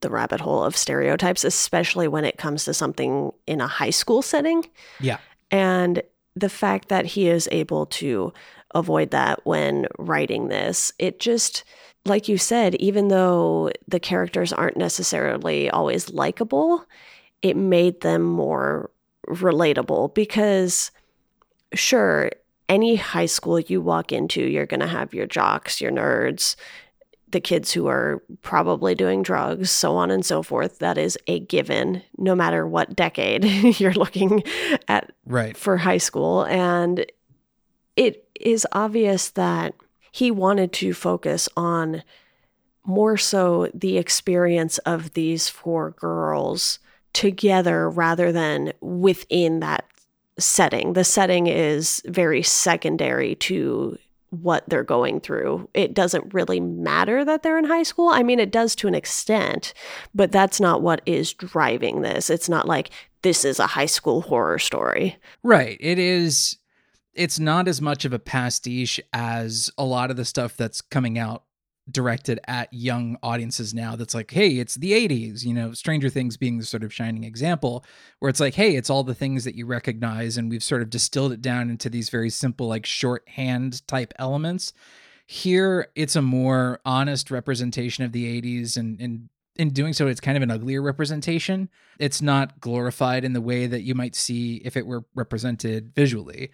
the 0.00 0.10
rabbit 0.10 0.40
hole 0.40 0.62
of 0.62 0.76
stereotypes, 0.76 1.44
especially 1.44 2.08
when 2.08 2.24
it 2.24 2.38
comes 2.38 2.64
to 2.64 2.74
something 2.74 3.32
in 3.46 3.60
a 3.60 3.66
high 3.66 3.90
school 3.90 4.22
setting. 4.22 4.64
Yeah. 5.00 5.18
And 5.50 6.02
the 6.34 6.48
fact 6.48 6.88
that 6.88 7.06
he 7.06 7.28
is 7.28 7.48
able 7.50 7.86
to 7.86 8.32
avoid 8.74 9.10
that 9.10 9.40
when 9.44 9.86
writing 9.98 10.48
this, 10.48 10.92
it 10.98 11.18
just, 11.18 11.64
like 12.04 12.28
you 12.28 12.36
said, 12.36 12.74
even 12.76 13.08
though 13.08 13.70
the 13.88 14.00
characters 14.00 14.52
aren't 14.52 14.76
necessarily 14.76 15.70
always 15.70 16.10
likable, 16.10 16.84
it 17.42 17.56
made 17.56 18.00
them 18.00 18.22
more 18.22 18.90
relatable 19.28 20.14
because 20.14 20.90
sure, 21.74 22.30
any 22.68 22.96
high 22.96 23.26
school 23.26 23.60
you 23.60 23.80
walk 23.80 24.12
into, 24.12 24.42
you're 24.42 24.66
going 24.66 24.80
to 24.80 24.86
have 24.86 25.14
your 25.14 25.26
jocks, 25.26 25.80
your 25.80 25.92
nerds, 25.92 26.56
the 27.28 27.40
kids 27.40 27.72
who 27.72 27.86
are 27.86 28.22
probably 28.42 28.94
doing 28.94 29.22
drugs, 29.22 29.70
so 29.70 29.96
on 29.96 30.10
and 30.10 30.24
so 30.24 30.42
forth. 30.42 30.78
That 30.78 30.96
is 30.96 31.18
a 31.26 31.40
given, 31.40 32.02
no 32.16 32.34
matter 32.34 32.66
what 32.66 32.96
decade 32.96 33.44
you're 33.80 33.92
looking 33.92 34.42
at 34.88 35.12
right 35.26 35.56
for 35.56 35.76
high 35.76 35.98
school. 35.98 36.44
And 36.44 37.04
it 37.96 38.28
is 38.40 38.66
obvious 38.72 39.30
that 39.30 39.74
he 40.12 40.30
wanted 40.30 40.72
to 40.74 40.94
focus 40.94 41.48
on 41.56 42.02
more 42.84 43.16
so 43.16 43.70
the 43.74 43.98
experience 43.98 44.78
of 44.78 45.12
these 45.14 45.48
four 45.48 45.90
girls 45.90 46.78
together 47.16 47.88
rather 47.88 48.30
than 48.30 48.74
within 48.82 49.60
that 49.60 49.86
setting. 50.38 50.92
The 50.92 51.02
setting 51.02 51.46
is 51.46 52.02
very 52.04 52.42
secondary 52.42 53.36
to 53.36 53.96
what 54.28 54.64
they're 54.68 54.84
going 54.84 55.20
through. 55.20 55.66
It 55.72 55.94
doesn't 55.94 56.34
really 56.34 56.60
matter 56.60 57.24
that 57.24 57.42
they're 57.42 57.56
in 57.56 57.64
high 57.64 57.84
school. 57.84 58.10
I 58.10 58.22
mean, 58.22 58.38
it 58.38 58.50
does 58.50 58.74
to 58.76 58.88
an 58.88 58.94
extent, 58.94 59.72
but 60.14 60.30
that's 60.30 60.60
not 60.60 60.82
what 60.82 61.00
is 61.06 61.32
driving 61.32 62.02
this. 62.02 62.28
It's 62.28 62.50
not 62.50 62.68
like 62.68 62.90
this 63.22 63.46
is 63.46 63.58
a 63.58 63.66
high 63.66 63.86
school 63.86 64.20
horror 64.20 64.58
story. 64.58 65.16
right 65.42 65.78
it 65.80 65.98
is 65.98 66.58
it's 67.14 67.38
not 67.38 67.66
as 67.66 67.80
much 67.80 68.04
of 68.04 68.12
a 68.12 68.18
pastiche 68.18 69.00
as 69.14 69.70
a 69.78 69.84
lot 69.86 70.10
of 70.10 70.18
the 70.18 70.24
stuff 70.26 70.54
that's 70.54 70.82
coming 70.82 71.18
out 71.18 71.44
directed 71.90 72.40
at 72.48 72.72
young 72.72 73.16
audiences 73.22 73.72
now 73.72 73.94
that's 73.94 74.14
like 74.14 74.32
hey 74.32 74.58
it's 74.58 74.74
the 74.74 74.90
80s 74.90 75.44
you 75.44 75.54
know 75.54 75.72
stranger 75.72 76.08
things 76.08 76.36
being 76.36 76.58
the 76.58 76.64
sort 76.64 76.82
of 76.82 76.92
shining 76.92 77.22
example 77.22 77.84
where 78.18 78.28
it's 78.28 78.40
like 78.40 78.54
hey 78.54 78.74
it's 78.74 78.90
all 78.90 79.04
the 79.04 79.14
things 79.14 79.44
that 79.44 79.54
you 79.54 79.66
recognize 79.66 80.36
and 80.36 80.50
we've 80.50 80.64
sort 80.64 80.82
of 80.82 80.90
distilled 80.90 81.32
it 81.32 81.40
down 81.40 81.70
into 81.70 81.88
these 81.88 82.08
very 82.08 82.30
simple 82.30 82.66
like 82.66 82.86
shorthand 82.86 83.86
type 83.86 84.12
elements. 84.18 84.72
Here 85.26 85.88
it's 85.94 86.16
a 86.16 86.22
more 86.22 86.80
honest 86.84 87.30
representation 87.30 88.04
of 88.04 88.12
the 88.12 88.40
80s 88.40 88.76
and 88.76 89.00
and 89.00 89.28
in 89.56 89.70
doing 89.70 89.94
so 89.94 90.06
it's 90.06 90.20
kind 90.20 90.36
of 90.36 90.42
an 90.42 90.50
uglier 90.50 90.82
representation. 90.82 91.70
It's 91.98 92.20
not 92.20 92.60
glorified 92.60 93.24
in 93.24 93.32
the 93.32 93.40
way 93.40 93.66
that 93.66 93.82
you 93.82 93.94
might 93.94 94.14
see 94.14 94.56
if 94.64 94.76
it 94.76 94.86
were 94.86 95.04
represented 95.14 95.94
visually 95.94 96.50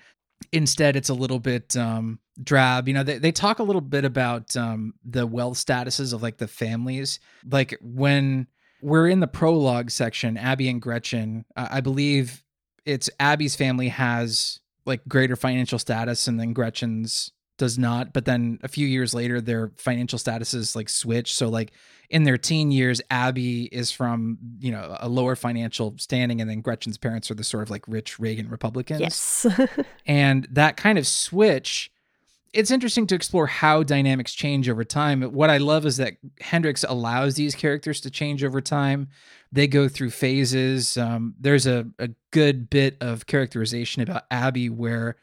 instead 0.50 0.96
it's 0.96 1.08
a 1.08 1.14
little 1.14 1.38
bit 1.38 1.76
um, 1.76 2.18
drab. 2.42 2.88
You 2.88 2.94
know 2.94 3.02
they, 3.02 3.18
they 3.18 3.32
talk 3.32 3.58
a 3.58 3.62
little 3.62 3.80
bit 3.80 4.04
about 4.04 4.56
um, 4.56 4.94
the 5.04 5.26
wealth 5.26 5.58
statuses 5.58 6.12
of 6.12 6.22
like 6.22 6.38
the 6.38 6.48
families. 6.48 7.20
Like 7.48 7.78
when 7.80 8.46
we're 8.82 9.08
in 9.08 9.20
the 9.20 9.28
prologue 9.28 9.90
section 9.90 10.36
abby 10.36 10.68
and 10.68 10.82
gretchen 10.82 11.44
uh, 11.56 11.68
i 11.70 11.80
believe 11.80 12.42
it's 12.84 13.08
abby's 13.18 13.54
family 13.54 13.88
has 13.88 14.60
like 14.84 15.00
greater 15.08 15.36
financial 15.36 15.78
status 15.78 16.26
and 16.26 16.38
then 16.38 16.52
gretchen's 16.52 17.30
does 17.62 17.78
not 17.78 18.12
but 18.12 18.24
then 18.24 18.58
a 18.62 18.68
few 18.68 18.86
years 18.86 19.14
later 19.14 19.40
their 19.40 19.72
financial 19.76 20.18
statuses 20.18 20.74
like 20.74 20.88
switch 20.88 21.32
so 21.34 21.48
like 21.48 21.72
in 22.12 22.24
their 22.24 22.36
teen 22.36 22.70
years, 22.70 23.00
Abby 23.10 23.64
is 23.72 23.90
from, 23.90 24.36
you 24.60 24.70
know, 24.70 24.96
a 25.00 25.08
lower 25.08 25.34
financial 25.34 25.94
standing, 25.96 26.42
and 26.42 26.48
then 26.48 26.60
Gretchen's 26.60 26.98
parents 26.98 27.30
are 27.30 27.34
the 27.34 27.42
sort 27.42 27.62
of 27.62 27.70
like 27.70 27.88
rich 27.88 28.20
Reagan 28.20 28.50
Republicans. 28.50 29.00
Yes. 29.00 29.46
and 30.06 30.46
that 30.50 30.76
kind 30.76 30.98
of 30.98 31.06
switch, 31.06 31.90
it's 32.52 32.70
interesting 32.70 33.06
to 33.06 33.14
explore 33.14 33.46
how 33.46 33.82
dynamics 33.82 34.34
change 34.34 34.68
over 34.68 34.84
time. 34.84 35.22
What 35.22 35.48
I 35.48 35.56
love 35.56 35.86
is 35.86 35.96
that 35.96 36.18
Hendrix 36.42 36.84
allows 36.86 37.36
these 37.36 37.54
characters 37.54 37.98
to 38.02 38.10
change 38.10 38.44
over 38.44 38.60
time. 38.60 39.08
They 39.50 39.66
go 39.66 39.88
through 39.88 40.10
phases. 40.10 40.98
Um, 40.98 41.34
there's 41.40 41.66
a, 41.66 41.86
a 41.98 42.10
good 42.30 42.68
bit 42.68 42.98
of 43.00 43.24
characterization 43.24 44.02
about 44.02 44.24
Abby 44.30 44.68
where 44.68 45.16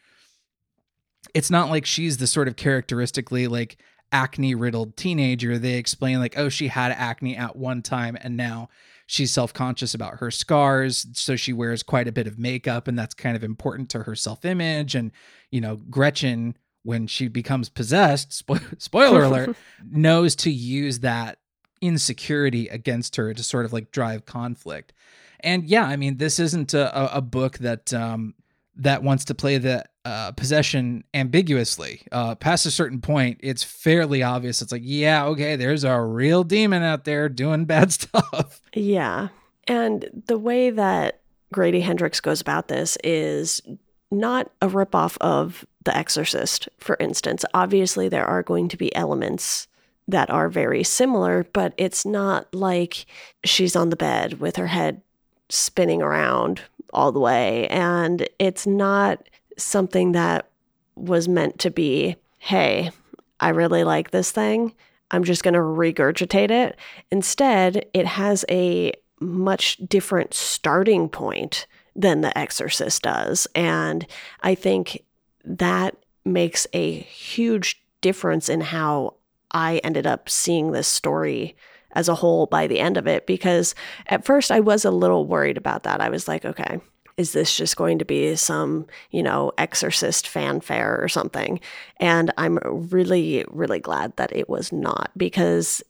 it's 1.33 1.49
not 1.49 1.69
like 1.69 1.85
she's 1.85 2.17
the 2.17 2.27
sort 2.27 2.47
of 2.47 2.55
characteristically 2.55 3.47
like 3.47 3.77
acne 4.11 4.55
riddled 4.55 4.97
teenager, 4.97 5.57
they 5.57 5.75
explain 5.75 6.19
like, 6.19 6.37
oh, 6.37 6.49
she 6.49 6.67
had 6.67 6.91
acne 6.91 7.35
at 7.35 7.55
one 7.55 7.81
time 7.81 8.17
and 8.21 8.35
now 8.35 8.69
she's 9.05 9.31
self 9.31 9.53
conscious 9.53 9.93
about 9.93 10.19
her 10.19 10.31
scars. 10.31 11.07
So 11.13 11.35
she 11.35 11.53
wears 11.53 11.83
quite 11.83 12.07
a 12.07 12.11
bit 12.11 12.27
of 12.27 12.39
makeup 12.39 12.87
and 12.87 12.97
that's 12.97 13.13
kind 13.13 13.35
of 13.35 13.43
important 13.43 13.89
to 13.91 14.03
her 14.03 14.15
self 14.15 14.45
image. 14.45 14.95
And, 14.95 15.11
you 15.51 15.61
know, 15.61 15.75
Gretchen, 15.75 16.57
when 16.83 17.07
she 17.07 17.27
becomes 17.27 17.69
possessed, 17.69 18.31
spo- 18.31 18.81
spoiler 18.81 19.23
alert, 19.23 19.55
knows 19.91 20.35
to 20.37 20.51
use 20.51 20.99
that 20.99 21.39
insecurity 21.81 22.67
against 22.67 23.15
her 23.15 23.33
to 23.33 23.43
sort 23.43 23.65
of 23.65 23.73
like 23.73 23.91
drive 23.91 24.25
conflict. 24.25 24.93
And 25.41 25.63
yeah, 25.65 25.85
I 25.85 25.95
mean, 25.95 26.17
this 26.17 26.39
isn't 26.39 26.73
a, 26.73 27.15
a 27.15 27.21
book 27.21 27.59
that 27.59 27.93
um, 27.93 28.33
that 28.75 29.03
wants 29.03 29.25
to 29.25 29.35
play 29.35 29.57
the 29.57 29.85
uh, 30.09 30.31
possession 30.31 31.03
ambiguously. 31.13 32.01
Uh, 32.11 32.33
past 32.33 32.65
a 32.65 32.71
certain 32.71 32.99
point, 32.99 33.39
it's 33.41 33.63
fairly 33.63 34.23
obvious. 34.23 34.59
It's 34.59 34.71
like, 34.71 34.81
yeah, 34.83 35.25
okay, 35.25 35.55
there's 35.55 35.83
a 35.83 36.01
real 36.01 36.43
demon 36.43 36.81
out 36.81 37.05
there 37.05 37.29
doing 37.29 37.65
bad 37.65 37.91
stuff. 37.93 38.59
Yeah. 38.73 39.27
And 39.67 40.23
the 40.25 40.37
way 40.39 40.71
that 40.71 41.21
Grady 41.53 41.81
Hendrix 41.81 42.19
goes 42.19 42.41
about 42.41 42.69
this 42.69 42.97
is 43.03 43.61
not 44.09 44.51
a 44.63 44.67
ripoff 44.67 45.15
of 45.21 45.63
The 45.83 45.95
Exorcist, 45.95 46.69
for 46.79 46.97
instance. 46.99 47.45
Obviously, 47.53 48.09
there 48.09 48.25
are 48.25 48.41
going 48.41 48.67
to 48.69 48.77
be 48.77 48.95
elements 48.95 49.67
that 50.07 50.31
are 50.31 50.49
very 50.49 50.83
similar, 50.83 51.45
but 51.53 51.75
it's 51.77 52.03
not 52.03 52.51
like 52.51 53.05
she's 53.43 53.75
on 53.75 53.91
the 53.91 53.95
bed 53.95 54.39
with 54.39 54.55
her 54.55 54.67
head 54.67 55.03
spinning 55.49 56.01
around 56.01 56.61
all 56.91 57.11
the 57.11 57.19
way. 57.19 57.67
And 57.67 58.27
it's 58.39 58.65
not 58.65 59.29
something 59.61 60.13
that 60.13 60.49
was 60.95 61.27
meant 61.27 61.59
to 61.59 61.71
be, 61.71 62.15
hey, 62.37 62.91
I 63.39 63.49
really 63.49 63.83
like 63.83 64.11
this 64.11 64.31
thing. 64.31 64.73
I'm 65.11 65.23
just 65.23 65.43
going 65.43 65.53
to 65.53 65.59
regurgitate 65.59 66.51
it. 66.51 66.77
Instead, 67.11 67.85
it 67.93 68.05
has 68.05 68.45
a 68.49 68.93
much 69.19 69.77
different 69.77 70.33
starting 70.33 71.09
point 71.09 71.65
than 71.95 72.21
The 72.21 72.37
Exorcist 72.37 73.01
does. 73.01 73.47
And 73.55 74.05
I 74.41 74.55
think 74.55 75.03
that 75.43 75.95
makes 76.25 76.67
a 76.73 76.91
huge 76.91 77.81
difference 78.01 78.49
in 78.49 78.61
how 78.61 79.15
I 79.51 79.77
ended 79.83 80.05
up 80.05 80.29
seeing 80.29 80.71
this 80.71 80.87
story 80.87 81.55
as 81.93 82.07
a 82.07 82.15
whole 82.15 82.45
by 82.45 82.67
the 82.67 82.79
end 82.79 82.97
of 82.97 83.07
it. 83.07 83.25
Because 83.25 83.73
at 84.07 84.25
first 84.25 84.51
I 84.51 84.59
was 84.59 84.85
a 84.85 84.91
little 84.91 85.25
worried 85.25 85.57
about 85.57 85.83
that. 85.83 86.01
I 86.01 86.09
was 86.09 86.27
like, 86.27 86.45
okay, 86.45 86.79
is 87.19 87.33
this 87.33 87.53
just 87.53 87.75
going 87.75 87.99
to 87.99 88.05
be 88.05 88.33
some, 88.37 88.87
you 89.11 89.21
know, 89.21 89.51
exorcist 89.57 90.25
fanfare 90.25 90.97
or 91.01 91.09
something? 91.09 91.59
And 91.97 92.31
I'm 92.37 92.59
really, 92.63 93.43
really 93.49 93.81
glad 93.81 94.15
that 94.15 94.33
it 94.33 94.47
was 94.47 94.71
not 94.71 95.11
because 95.17 95.83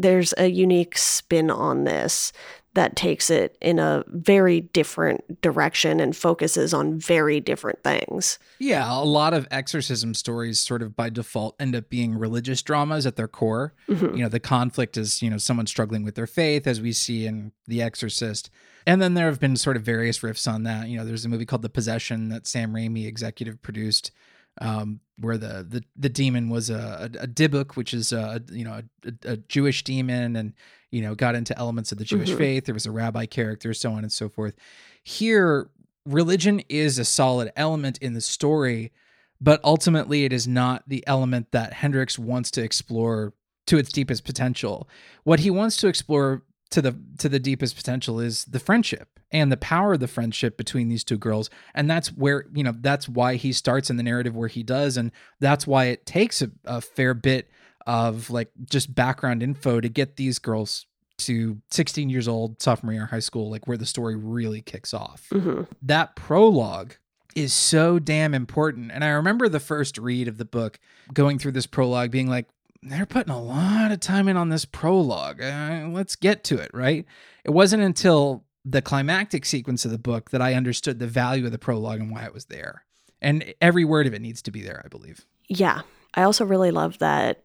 there's 0.00 0.34
a 0.36 0.48
unique 0.48 0.98
spin 0.98 1.48
on 1.48 1.84
this 1.84 2.32
that 2.78 2.94
takes 2.94 3.28
it 3.28 3.58
in 3.60 3.80
a 3.80 4.04
very 4.06 4.60
different 4.60 5.42
direction 5.42 5.98
and 5.98 6.16
focuses 6.16 6.72
on 6.72 6.96
very 6.96 7.40
different 7.40 7.82
things. 7.82 8.38
Yeah, 8.60 8.88
a 8.88 9.02
lot 9.02 9.34
of 9.34 9.48
exorcism 9.50 10.14
stories 10.14 10.60
sort 10.60 10.80
of 10.80 10.94
by 10.94 11.10
default 11.10 11.56
end 11.58 11.74
up 11.74 11.90
being 11.90 12.16
religious 12.16 12.62
dramas 12.62 13.04
at 13.04 13.16
their 13.16 13.26
core. 13.26 13.74
Mm-hmm. 13.88 14.14
You 14.14 14.22
know, 14.22 14.28
the 14.28 14.38
conflict 14.38 14.96
is, 14.96 15.20
you 15.20 15.28
know, 15.28 15.38
someone 15.38 15.66
struggling 15.66 16.04
with 16.04 16.14
their 16.14 16.28
faith 16.28 16.68
as 16.68 16.80
we 16.80 16.92
see 16.92 17.26
in 17.26 17.50
The 17.66 17.82
Exorcist. 17.82 18.48
And 18.86 19.02
then 19.02 19.14
there 19.14 19.26
have 19.26 19.40
been 19.40 19.56
sort 19.56 19.76
of 19.76 19.82
various 19.82 20.20
riffs 20.20 20.46
on 20.46 20.62
that. 20.62 20.86
You 20.86 20.98
know, 20.98 21.04
there's 21.04 21.24
a 21.24 21.28
movie 21.28 21.46
called 21.46 21.62
The 21.62 21.68
Possession 21.68 22.28
that 22.28 22.46
Sam 22.46 22.72
Raimi 22.72 23.08
executive 23.08 23.60
produced 23.60 24.12
um, 24.60 25.00
where 25.20 25.38
the, 25.38 25.66
the 25.68 25.84
the 25.96 26.08
demon 26.08 26.48
was 26.48 26.70
a, 26.70 27.10
a, 27.14 27.24
a 27.24 27.26
Dybbuk, 27.26 27.76
which 27.76 27.94
is 27.94 28.12
a 28.12 28.42
you 28.50 28.64
know 28.64 28.82
a, 29.04 29.12
a, 29.24 29.36
Jewish 29.36 29.84
demon, 29.84 30.36
and 30.36 30.52
you 30.90 31.02
know 31.02 31.14
got 31.14 31.34
into 31.34 31.56
elements 31.58 31.92
of 31.92 31.98
the 31.98 32.04
Jewish 32.04 32.30
mm-hmm. 32.30 32.38
faith. 32.38 32.64
There 32.64 32.74
was 32.74 32.86
a 32.86 32.90
rabbi 32.90 33.26
character, 33.26 33.74
so 33.74 33.92
on 33.92 33.98
and 34.00 34.12
so 34.12 34.28
forth. 34.28 34.54
Here, 35.02 35.70
religion 36.04 36.60
is 36.68 36.98
a 36.98 37.04
solid 37.04 37.52
element 37.56 37.98
in 37.98 38.14
the 38.14 38.20
story, 38.20 38.92
but 39.40 39.60
ultimately, 39.64 40.24
it 40.24 40.32
is 40.32 40.48
not 40.48 40.88
the 40.88 41.06
element 41.06 41.52
that 41.52 41.74
Hendrix 41.74 42.18
wants 42.18 42.50
to 42.52 42.62
explore 42.62 43.34
to 43.66 43.78
its 43.78 43.92
deepest 43.92 44.24
potential. 44.24 44.88
What 45.24 45.40
he 45.40 45.50
wants 45.50 45.76
to 45.78 45.88
explore 45.88 46.42
to 46.70 46.82
the 46.82 46.98
to 47.18 47.28
the 47.28 47.38
deepest 47.38 47.76
potential 47.76 48.20
is 48.20 48.44
the 48.44 48.60
friendship 48.60 49.18
and 49.30 49.50
the 49.50 49.56
power 49.56 49.94
of 49.94 50.00
the 50.00 50.08
friendship 50.08 50.56
between 50.56 50.88
these 50.88 51.04
two 51.04 51.16
girls 51.16 51.48
and 51.74 51.88
that's 51.88 52.08
where 52.08 52.44
you 52.52 52.62
know 52.62 52.74
that's 52.80 53.08
why 53.08 53.36
he 53.36 53.52
starts 53.52 53.88
in 53.88 53.96
the 53.96 54.02
narrative 54.02 54.36
where 54.36 54.48
he 54.48 54.62
does 54.62 54.96
and 54.96 55.10
that's 55.40 55.66
why 55.66 55.86
it 55.86 56.04
takes 56.04 56.42
a, 56.42 56.50
a 56.64 56.80
fair 56.80 57.14
bit 57.14 57.48
of 57.88 58.30
like 58.30 58.50
just 58.70 58.94
background 58.94 59.42
info 59.42 59.80
to 59.80 59.88
get 59.88 60.16
these 60.16 60.38
girls 60.38 60.86
to 61.16 61.60
16 61.70 62.08
years 62.10 62.28
old 62.28 62.62
sophomore 62.62 62.92
year 62.92 63.06
high 63.06 63.18
school 63.18 63.50
like 63.50 63.66
where 63.66 63.76
the 63.76 63.86
story 63.86 64.14
really 64.14 64.60
kicks 64.62 64.94
off 64.94 65.26
mm-hmm. 65.32 65.62
that 65.82 66.14
prologue 66.14 66.92
is 67.34 67.52
so 67.52 67.98
damn 67.98 68.34
important 68.34 68.92
and 68.92 69.02
i 69.02 69.08
remember 69.08 69.48
the 69.48 69.58
first 69.58 69.98
read 69.98 70.28
of 70.28 70.38
the 70.38 70.44
book 70.44 70.78
going 71.12 71.38
through 71.38 71.50
this 71.50 71.66
prologue 71.66 72.12
being 72.12 72.28
like 72.28 72.46
they're 72.82 73.06
putting 73.06 73.32
a 73.32 73.42
lot 73.42 73.90
of 73.90 74.00
time 74.00 74.28
in 74.28 74.36
on 74.36 74.50
this 74.50 74.64
prologue. 74.64 75.42
Uh, 75.42 75.88
let's 75.90 76.16
get 76.16 76.44
to 76.44 76.58
it, 76.58 76.70
right? 76.72 77.04
It 77.44 77.50
wasn't 77.50 77.82
until 77.82 78.44
the 78.64 78.82
climactic 78.82 79.44
sequence 79.44 79.84
of 79.84 79.90
the 79.90 79.98
book 79.98 80.30
that 80.30 80.42
I 80.42 80.54
understood 80.54 80.98
the 80.98 81.06
value 81.06 81.46
of 81.46 81.52
the 81.52 81.58
prologue 81.58 82.00
and 82.00 82.10
why 82.10 82.24
it 82.24 82.34
was 82.34 82.46
there. 82.46 82.84
And 83.20 83.52
every 83.60 83.84
word 83.84 84.06
of 84.06 84.14
it 84.14 84.22
needs 84.22 84.42
to 84.42 84.50
be 84.50 84.62
there, 84.62 84.82
I 84.84 84.88
believe. 84.88 85.26
Yeah. 85.48 85.80
I 86.14 86.22
also 86.22 86.44
really 86.44 86.70
love 86.70 86.98
that 86.98 87.42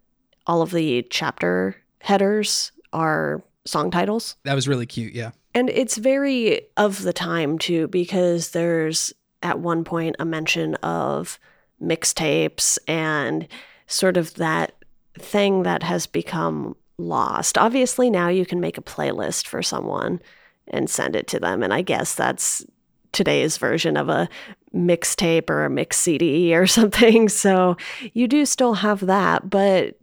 all 0.48 0.62
of 0.62 0.72
the 0.72 1.06
chapter 1.10 1.76
headers 2.00 2.72
are 2.92 3.42
song 3.66 3.92
titles. 3.92 4.36
That 4.44 4.56
was 4.56 4.68
really 4.68 4.86
cute, 4.86 5.14
yeah. 5.14 5.32
And 5.54 5.70
it's 5.70 5.98
very 5.98 6.62
of 6.78 7.04
the 7.04 7.14
time 7.14 7.58
too, 7.58 7.88
because 7.88 8.52
there's 8.52 9.14
at 9.42 9.60
one 9.60 9.84
point 9.84 10.16
a 10.20 10.26
mention 10.26 10.76
of 10.76 11.40
mixtapes 11.82 12.78
and 12.88 13.48
sort 13.88 14.18
of 14.18 14.34
that 14.36 14.74
thing 15.20 15.64
that 15.64 15.84
has 15.84 16.08
become 16.08 16.76
lost. 16.98 17.58
Obviously, 17.58 18.10
now 18.10 18.30
you 18.30 18.46
can 18.46 18.60
make 18.60 18.78
a 18.78 18.82
playlist 18.82 19.48
for 19.48 19.62
someone 19.62 20.22
and 20.68 20.90
send 20.90 21.16
it 21.16 21.28
to 21.28 21.40
them. 21.40 21.62
And 21.62 21.74
I 21.74 21.82
guess 21.82 22.16
that's 22.16 22.66
today's 23.12 23.58
version 23.58 23.96
of 23.98 24.10
a 24.10 24.28
mixtape 24.74 25.50
or 25.50 25.66
a 25.66 25.70
mix 25.70 25.98
CD 25.98 26.56
or 26.56 26.66
something. 26.68 27.30
So 27.30 27.78
you 28.14 28.28
do 28.28 28.46
still 28.46 28.76
have 28.76 29.02
that, 29.02 29.50
but 29.50 29.98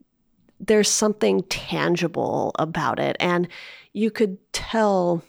there's 0.61 0.91
something 0.91 1.43
tangible 1.45 2.53
about 2.59 2.99
it. 2.99 3.17
And 3.19 3.49
you 3.93 4.11
could 4.11 4.39
tell 4.53 5.23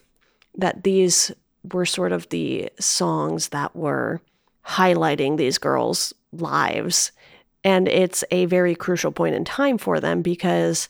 that 0.56 0.84
these 0.84 1.32
were 1.74 1.86
sort 1.86 2.12
of 2.12 2.28
the 2.30 2.70
songs 2.80 3.50
that 3.50 3.76
were 3.76 4.22
highlighting 4.66 5.38
these 5.38 5.58
girls' 5.58 6.14
lives 6.32 7.12
And 7.64 7.88
it's 7.88 8.24
a 8.32 8.46
very 8.46 8.76
crucial 8.76 9.12
point 9.12 9.36
in 9.36 9.46
time 9.46 9.78
for 9.78 10.00
them 10.00 10.22
because 10.22 10.90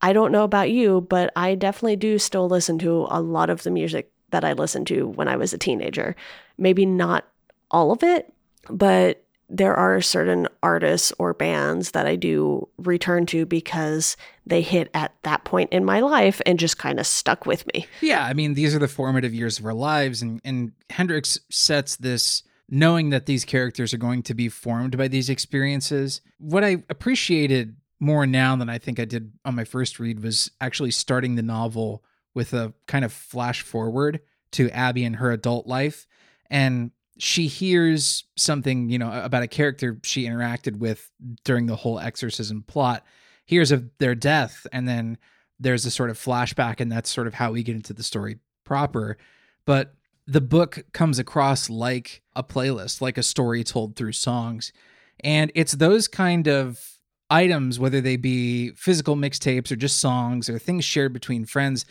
I 0.00 0.12
don't 0.12 0.32
know 0.32 0.44
about 0.44 0.70
you, 0.70 1.00
but 1.00 1.32
I 1.34 1.54
definitely 1.54 1.96
do 1.96 2.18
still 2.18 2.48
listen 2.48 2.78
to 2.80 3.06
a 3.10 3.20
lot 3.20 3.50
of 3.50 3.62
the 3.64 3.70
music 3.70 4.12
that 4.30 4.44
I 4.44 4.52
listened 4.52 4.86
to 4.88 5.08
when 5.08 5.26
I 5.26 5.36
was 5.36 5.52
a 5.52 5.58
teenager. 5.58 6.14
Maybe 6.56 6.86
not 6.86 7.26
all 7.70 7.90
of 7.90 8.02
it, 8.02 8.32
but 8.70 9.24
there 9.48 9.74
are 9.74 10.00
certain 10.00 10.46
artists 10.62 11.12
or 11.18 11.32
bands 11.32 11.92
that 11.92 12.06
I 12.06 12.16
do 12.16 12.68
return 12.76 13.26
to 13.26 13.46
because 13.46 14.16
they 14.46 14.60
hit 14.60 14.90
at 14.92 15.14
that 15.22 15.44
point 15.44 15.72
in 15.72 15.84
my 15.84 16.00
life 16.00 16.40
and 16.44 16.58
just 16.58 16.78
kind 16.78 17.00
of 17.00 17.06
stuck 17.06 17.46
with 17.46 17.66
me. 17.72 17.86
Yeah, 18.00 18.24
I 18.24 18.34
mean, 18.34 18.54
these 18.54 18.74
are 18.74 18.78
the 18.78 18.88
formative 18.88 19.32
years 19.32 19.58
of 19.58 19.64
our 19.64 19.74
lives, 19.74 20.22
and, 20.22 20.40
and 20.44 20.72
Hendrix 20.90 21.38
sets 21.50 21.96
this 21.96 22.42
knowing 22.70 23.10
that 23.10 23.26
these 23.26 23.44
characters 23.44 23.94
are 23.94 23.98
going 23.98 24.22
to 24.22 24.34
be 24.34 24.48
formed 24.48 24.96
by 24.98 25.08
these 25.08 25.30
experiences. 25.30 26.20
What 26.38 26.64
I 26.64 26.84
appreciated 26.90 27.76
more 28.00 28.26
now 28.26 28.54
than 28.56 28.68
I 28.68 28.78
think 28.78 29.00
I 29.00 29.04
did 29.04 29.32
on 29.44 29.54
my 29.54 29.64
first 29.64 29.98
read 29.98 30.22
was 30.22 30.50
actually 30.60 30.90
starting 30.90 31.34
the 31.34 31.42
novel 31.42 32.04
with 32.34 32.52
a 32.52 32.74
kind 32.86 33.04
of 33.04 33.12
flash 33.12 33.62
forward 33.62 34.20
to 34.52 34.70
Abby 34.70 35.04
and 35.04 35.16
her 35.16 35.32
adult 35.32 35.66
life. 35.66 36.06
And 36.50 36.92
she 37.18 37.46
hears 37.46 38.24
something, 38.36 38.88
you 38.88 38.98
know, 38.98 39.10
about 39.12 39.42
a 39.42 39.48
character 39.48 39.98
she 40.02 40.24
interacted 40.24 40.76
with 40.76 41.10
during 41.44 41.66
the 41.66 41.76
whole 41.76 41.98
exorcism 41.98 42.62
plot, 42.62 43.04
hears 43.44 43.72
of 43.72 43.90
their 43.98 44.14
death, 44.14 44.66
and 44.72 44.88
then 44.88 45.18
there's 45.58 45.84
a 45.84 45.90
sort 45.90 46.10
of 46.10 46.18
flashback, 46.18 46.80
and 46.80 46.90
that's 46.90 47.10
sort 47.10 47.26
of 47.26 47.34
how 47.34 47.52
we 47.52 47.62
get 47.62 47.74
into 47.74 47.92
the 47.92 48.02
story 48.02 48.38
proper. 48.64 49.18
But 49.64 49.94
the 50.26 50.40
book 50.40 50.84
comes 50.92 51.18
across 51.18 51.68
like 51.68 52.22
a 52.36 52.44
playlist, 52.44 53.00
like 53.00 53.18
a 53.18 53.22
story 53.22 53.64
told 53.64 53.96
through 53.96 54.12
songs. 54.12 54.72
And 55.20 55.50
it's 55.54 55.72
those 55.72 56.06
kind 56.06 56.46
of 56.46 56.98
items, 57.30 57.78
whether 57.78 58.00
they 58.00 58.16
be 58.16 58.70
physical 58.72 59.16
mixtapes 59.16 59.72
or 59.72 59.76
just 59.76 59.98
songs 59.98 60.48
or 60.48 60.58
things 60.58 60.84
shared 60.84 61.12
between 61.12 61.44
friends, 61.44 61.84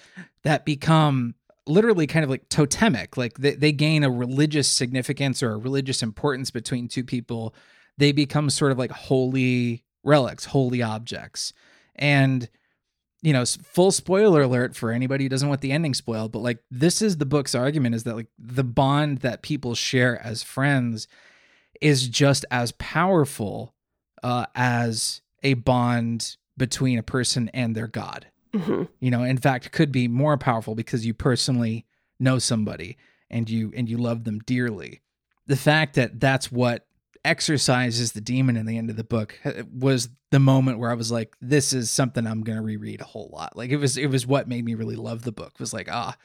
that 0.43 0.65
become 0.65 1.35
literally 1.67 2.07
kind 2.07 2.23
of 2.23 2.29
like 2.29 2.49
totemic 2.49 3.17
like 3.17 3.37
they, 3.37 3.55
they 3.55 3.71
gain 3.71 4.03
a 4.03 4.09
religious 4.09 4.67
significance 4.67 5.41
or 5.43 5.51
a 5.51 5.57
religious 5.57 6.01
importance 6.01 6.51
between 6.51 6.87
two 6.87 7.03
people. 7.03 7.53
They 7.97 8.11
become 8.11 8.49
sort 8.49 8.71
of 8.71 8.77
like 8.77 8.91
holy 8.91 9.83
relics 10.03 10.45
holy 10.45 10.81
objects. 10.81 11.53
And 11.95 12.49
you 13.21 13.33
know 13.33 13.43
full 13.45 13.91
spoiler 13.91 14.43
alert 14.43 14.75
for 14.75 14.91
anybody 14.91 15.25
who 15.25 15.29
doesn't 15.29 15.49
want 15.49 15.61
the 15.61 15.71
ending 15.71 15.93
spoiled 15.93 16.31
but 16.31 16.39
like 16.39 16.59
this 16.69 17.01
is 17.01 17.17
the 17.17 17.25
book's 17.25 17.55
argument 17.55 17.95
is 17.95 18.03
that 18.03 18.15
like 18.15 18.27
the 18.37 18.63
bond 18.63 19.19
that 19.19 19.41
people 19.41 19.75
share 19.75 20.21
as 20.23 20.43
friends 20.43 21.07
is 21.81 22.07
just 22.07 22.45
as 22.51 22.71
powerful 22.73 23.73
uh, 24.23 24.45
as 24.55 25.21
a 25.43 25.53
bond 25.55 26.37
between 26.57 26.97
a 26.97 27.03
person 27.03 27.49
and 27.53 27.75
their 27.75 27.87
god 27.87 28.27
hmm 28.53 28.83
you 28.99 29.11
know 29.11 29.23
in 29.23 29.37
fact 29.37 29.71
could 29.71 29.91
be 29.91 30.07
more 30.07 30.37
powerful 30.37 30.75
because 30.75 31.05
you 31.05 31.13
personally 31.13 31.85
know 32.19 32.39
somebody 32.39 32.97
and 33.29 33.49
you 33.49 33.71
and 33.75 33.89
you 33.89 33.97
love 33.97 34.23
them 34.23 34.39
dearly. 34.39 35.01
The 35.45 35.55
fact 35.55 35.95
that 35.95 36.19
that's 36.19 36.51
what 36.51 36.85
exorcises 37.25 38.13
the 38.13 38.21
demon 38.21 38.55
in 38.55 38.65
the 38.65 38.77
end 38.77 38.89
of 38.89 38.95
the 38.95 39.03
book 39.03 39.37
uh, 39.43 39.63
was 39.73 40.09
the 40.31 40.39
moment 40.39 40.79
where 40.79 40.91
i 40.91 40.93
was 40.93 41.11
like 41.11 41.35
this 41.41 41.73
is 41.73 41.91
something 41.91 42.25
i'm 42.25 42.41
going 42.41 42.57
to 42.57 42.63
reread 42.63 43.01
a 43.01 43.05
whole 43.05 43.29
lot. 43.33 43.55
Like 43.57 43.69
it 43.69 43.77
was 43.77 43.97
it 43.97 44.07
was 44.07 44.25
what 44.25 44.47
made 44.47 44.63
me 44.63 44.75
really 44.75 44.95
love 44.95 45.23
the 45.23 45.31
book 45.31 45.51
it 45.53 45.59
was 45.59 45.73
like 45.73 45.89
ah 45.91 46.15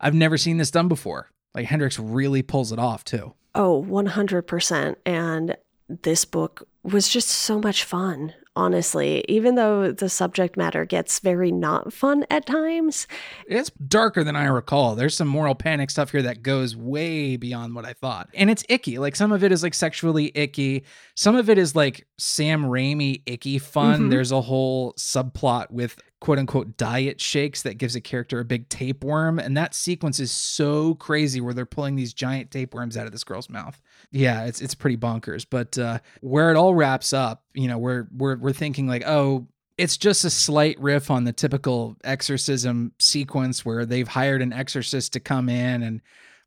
i've 0.00 0.14
never 0.14 0.36
seen 0.36 0.56
this 0.56 0.70
done 0.70 0.88
before. 0.88 1.30
Like 1.54 1.66
hendrix 1.66 1.98
really 1.98 2.42
pulls 2.42 2.72
it 2.72 2.78
off 2.78 3.04
too. 3.04 3.34
Oh, 3.54 3.84
100%. 3.88 4.96
And 5.04 5.56
this 5.88 6.24
book 6.24 6.68
was 6.82 7.08
just 7.08 7.28
so 7.28 7.58
much 7.58 7.82
fun, 7.82 8.34
honestly. 8.58 9.24
Even 9.28 9.54
though 9.54 9.92
the 9.92 10.08
subject 10.08 10.56
matter 10.56 10.84
gets 10.84 11.20
very 11.20 11.52
not 11.52 11.92
fun 11.92 12.26
at 12.28 12.44
times, 12.44 13.06
It's 13.46 13.70
darker 13.70 14.24
than 14.24 14.34
I 14.36 14.46
recall. 14.46 14.96
There's 14.96 15.16
some 15.16 15.28
moral 15.28 15.54
panic 15.54 15.90
stuff 15.90 16.10
here 16.10 16.22
that 16.22 16.42
goes 16.42 16.76
way 16.76 17.36
beyond 17.36 17.74
what 17.76 17.84
I 17.86 17.92
thought. 17.92 18.28
And 18.34 18.50
it's 18.50 18.64
icky. 18.68 18.98
Like 18.98 19.14
some 19.14 19.30
of 19.32 19.44
it 19.44 19.52
is 19.52 19.62
like 19.62 19.74
sexually 19.74 20.32
icky. 20.34 20.84
Some 21.14 21.36
of 21.36 21.48
it 21.48 21.56
is 21.56 21.76
like 21.76 22.06
Sam 22.18 22.64
Raimi 22.64 23.22
icky 23.26 23.58
fun. 23.58 24.02
Mhm. 24.02 24.10
There's 24.10 24.32
a 24.32 24.40
whole 24.40 24.92
subplot 24.94 25.70
with 25.70 25.96
quote 26.20 26.38
unquote 26.38 26.76
diet 26.76 27.20
shakes 27.20 27.62
that 27.62 27.78
gives 27.78 27.94
a 27.94 28.00
character 28.00 28.40
a 28.40 28.44
big 28.44 28.68
tapeworm. 28.68 29.38
And 29.38 29.56
that 29.56 29.74
sequence 29.74 30.18
is 30.18 30.32
so 30.32 30.94
crazy 30.96 31.40
where 31.40 31.54
they're 31.54 31.66
pulling 31.66 31.96
these 31.96 32.12
giant 32.12 32.50
tapeworms 32.50 32.96
out 32.96 33.06
of 33.06 33.12
this 33.12 33.24
girl's 33.24 33.48
mouth. 33.48 33.80
Yeah, 34.10 34.44
it's 34.46 34.60
it's 34.60 34.74
pretty 34.74 34.96
bonkers. 34.96 35.46
But 35.48 35.78
uh 35.78 36.00
where 36.20 36.50
it 36.50 36.56
all 36.56 36.74
wraps 36.74 37.12
up, 37.12 37.44
you 37.54 37.68
know, 37.68 37.78
we're 37.78 38.08
we're 38.16 38.36
we're 38.36 38.52
thinking 38.52 38.86
like, 38.86 39.04
oh, 39.06 39.46
it's 39.76 39.96
just 39.96 40.24
a 40.24 40.30
slight 40.30 40.78
riff 40.80 41.10
on 41.10 41.22
the 41.22 41.32
typical 41.32 41.96
exorcism 42.02 42.92
sequence 42.98 43.64
where 43.64 43.86
they've 43.86 44.08
hired 44.08 44.42
an 44.42 44.52
exorcist 44.52 45.12
to 45.12 45.20
come 45.20 45.48
in 45.48 45.82
and 45.84 46.00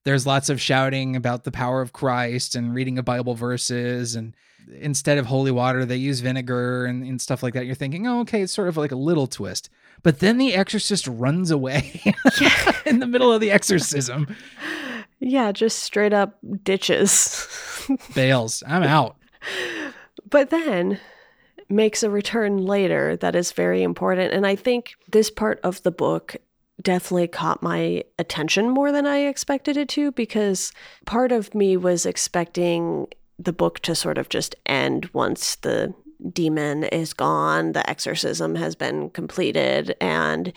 there's 0.04 0.26
lots 0.26 0.50
of 0.50 0.60
shouting 0.60 1.16
about 1.16 1.44
the 1.44 1.52
power 1.52 1.82
of 1.82 1.94
Christ 1.94 2.56
and 2.56 2.74
reading 2.74 2.98
of 2.98 3.06
Bible 3.06 3.36
verses 3.36 4.16
and 4.16 4.36
instead 4.80 5.18
of 5.18 5.26
holy 5.26 5.52
water 5.52 5.86
they 5.86 5.96
use 5.98 6.20
vinegar 6.20 6.86
and, 6.86 7.04
and 7.04 7.22
stuff 7.22 7.44
like 7.44 7.54
that. 7.54 7.66
You're 7.66 7.76
thinking, 7.76 8.08
oh, 8.08 8.22
okay, 8.22 8.42
it's 8.42 8.54
sort 8.54 8.68
of 8.68 8.78
like 8.78 8.92
a 8.92 8.96
little 8.96 9.28
twist. 9.28 9.70
But 10.04 10.20
then 10.20 10.38
the 10.38 10.56
exorcist 10.56 11.08
runs 11.08 11.52
away 11.52 12.02
in 12.86 13.00
the 13.00 13.08
middle 13.08 13.32
of 13.32 13.42
the 13.42 13.52
exorcism. 13.52 14.36
yeah, 15.20 15.52
just 15.52 15.80
straight 15.80 16.14
up 16.14 16.38
ditches. 16.64 17.48
Bails. 18.16 18.64
I'm 18.68 18.84
out. 18.84 19.18
but 20.30 20.50
then 20.50 21.00
makes 21.70 22.04
a 22.04 22.10
return 22.10 22.58
later 22.58 23.16
that 23.18 23.36
is 23.36 23.52
very 23.52 23.84
important. 23.84 24.34
And 24.34 24.46
I 24.46 24.56
think 24.56 24.96
this 25.10 25.30
part 25.32 25.60
of 25.64 25.82
the 25.84 25.92
book 25.92 26.36
definitely 26.82 27.28
caught 27.28 27.62
my 27.62 28.04
attention 28.17 28.70
more 28.70 28.91
than 28.91 29.06
I 29.06 29.20
expected 29.20 29.78
it 29.78 29.89
to 29.89 30.12
because 30.12 30.72
part 31.06 31.32
of 31.32 31.54
me 31.54 31.78
was 31.78 32.06
expecting 32.06 33.08
the 33.38 33.54
book 33.54 33.80
to 33.80 33.96
sort 33.96 34.17
of 34.17 34.30
just 34.30 34.56
end 34.65 35.10
once 35.13 35.56
the 35.56 35.94
demon 36.32 36.84
is 36.86 37.13
gone, 37.13 37.72
the 37.72 37.88
exorcism 37.89 38.56
has 38.56 38.76
been 38.76 39.10
completed. 39.10 39.96
And 40.00 40.54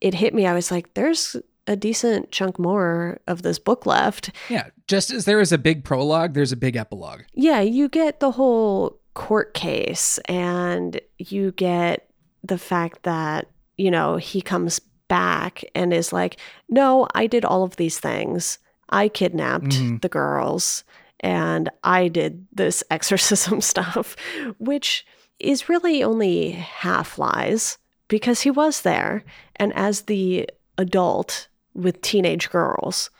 it 0.00 0.14
hit 0.14 0.34
me. 0.34 0.46
I 0.46 0.54
was 0.54 0.70
like, 0.70 0.94
there's 0.94 1.36
a 1.66 1.76
decent 1.76 2.30
chunk 2.30 2.58
more 2.58 3.20
of 3.26 3.42
this 3.42 3.58
book 3.58 3.84
left. 3.86 4.30
Yeah. 4.48 4.68
Just 4.86 5.10
as 5.10 5.24
there 5.24 5.40
is 5.40 5.52
a 5.52 5.58
big 5.58 5.84
prologue, 5.84 6.34
there's 6.34 6.52
a 6.52 6.56
big 6.56 6.76
epilogue. 6.76 7.22
Yeah, 7.34 7.60
you 7.60 7.88
get 7.88 8.20
the 8.20 8.30
whole 8.30 8.98
court 9.14 9.52
case 9.52 10.18
and 10.26 11.00
you 11.18 11.52
get 11.52 12.08
the 12.42 12.58
fact 12.58 13.02
that, 13.02 13.48
you 13.76 13.90
know, 13.90 14.16
he 14.16 14.40
comes 14.40 14.80
back 15.08 15.64
and 15.74 15.92
is 15.92 16.12
like, 16.12 16.36
no, 16.68 17.06
I 17.14 17.26
did 17.26 17.44
all 17.44 17.64
of 17.64 17.76
these 17.76 17.98
things. 17.98 18.58
I 18.90 19.08
kidnapped 19.08 19.66
Mhm. 19.70 20.00
the 20.00 20.08
girls 20.08 20.84
and 21.20 21.68
I 21.82 22.08
did 22.08 22.46
this 22.52 22.84
exorcism 22.90 23.60
stuff, 23.60 24.16
which 24.58 25.04
is 25.38 25.68
really 25.68 26.02
only 26.02 26.50
half 26.52 27.18
lies 27.18 27.78
because 28.08 28.42
he 28.42 28.50
was 28.50 28.82
there. 28.82 29.24
And 29.56 29.72
as 29.74 30.02
the 30.02 30.48
adult 30.78 31.48
with 31.74 32.00
teenage 32.02 32.50
girls, 32.50 33.10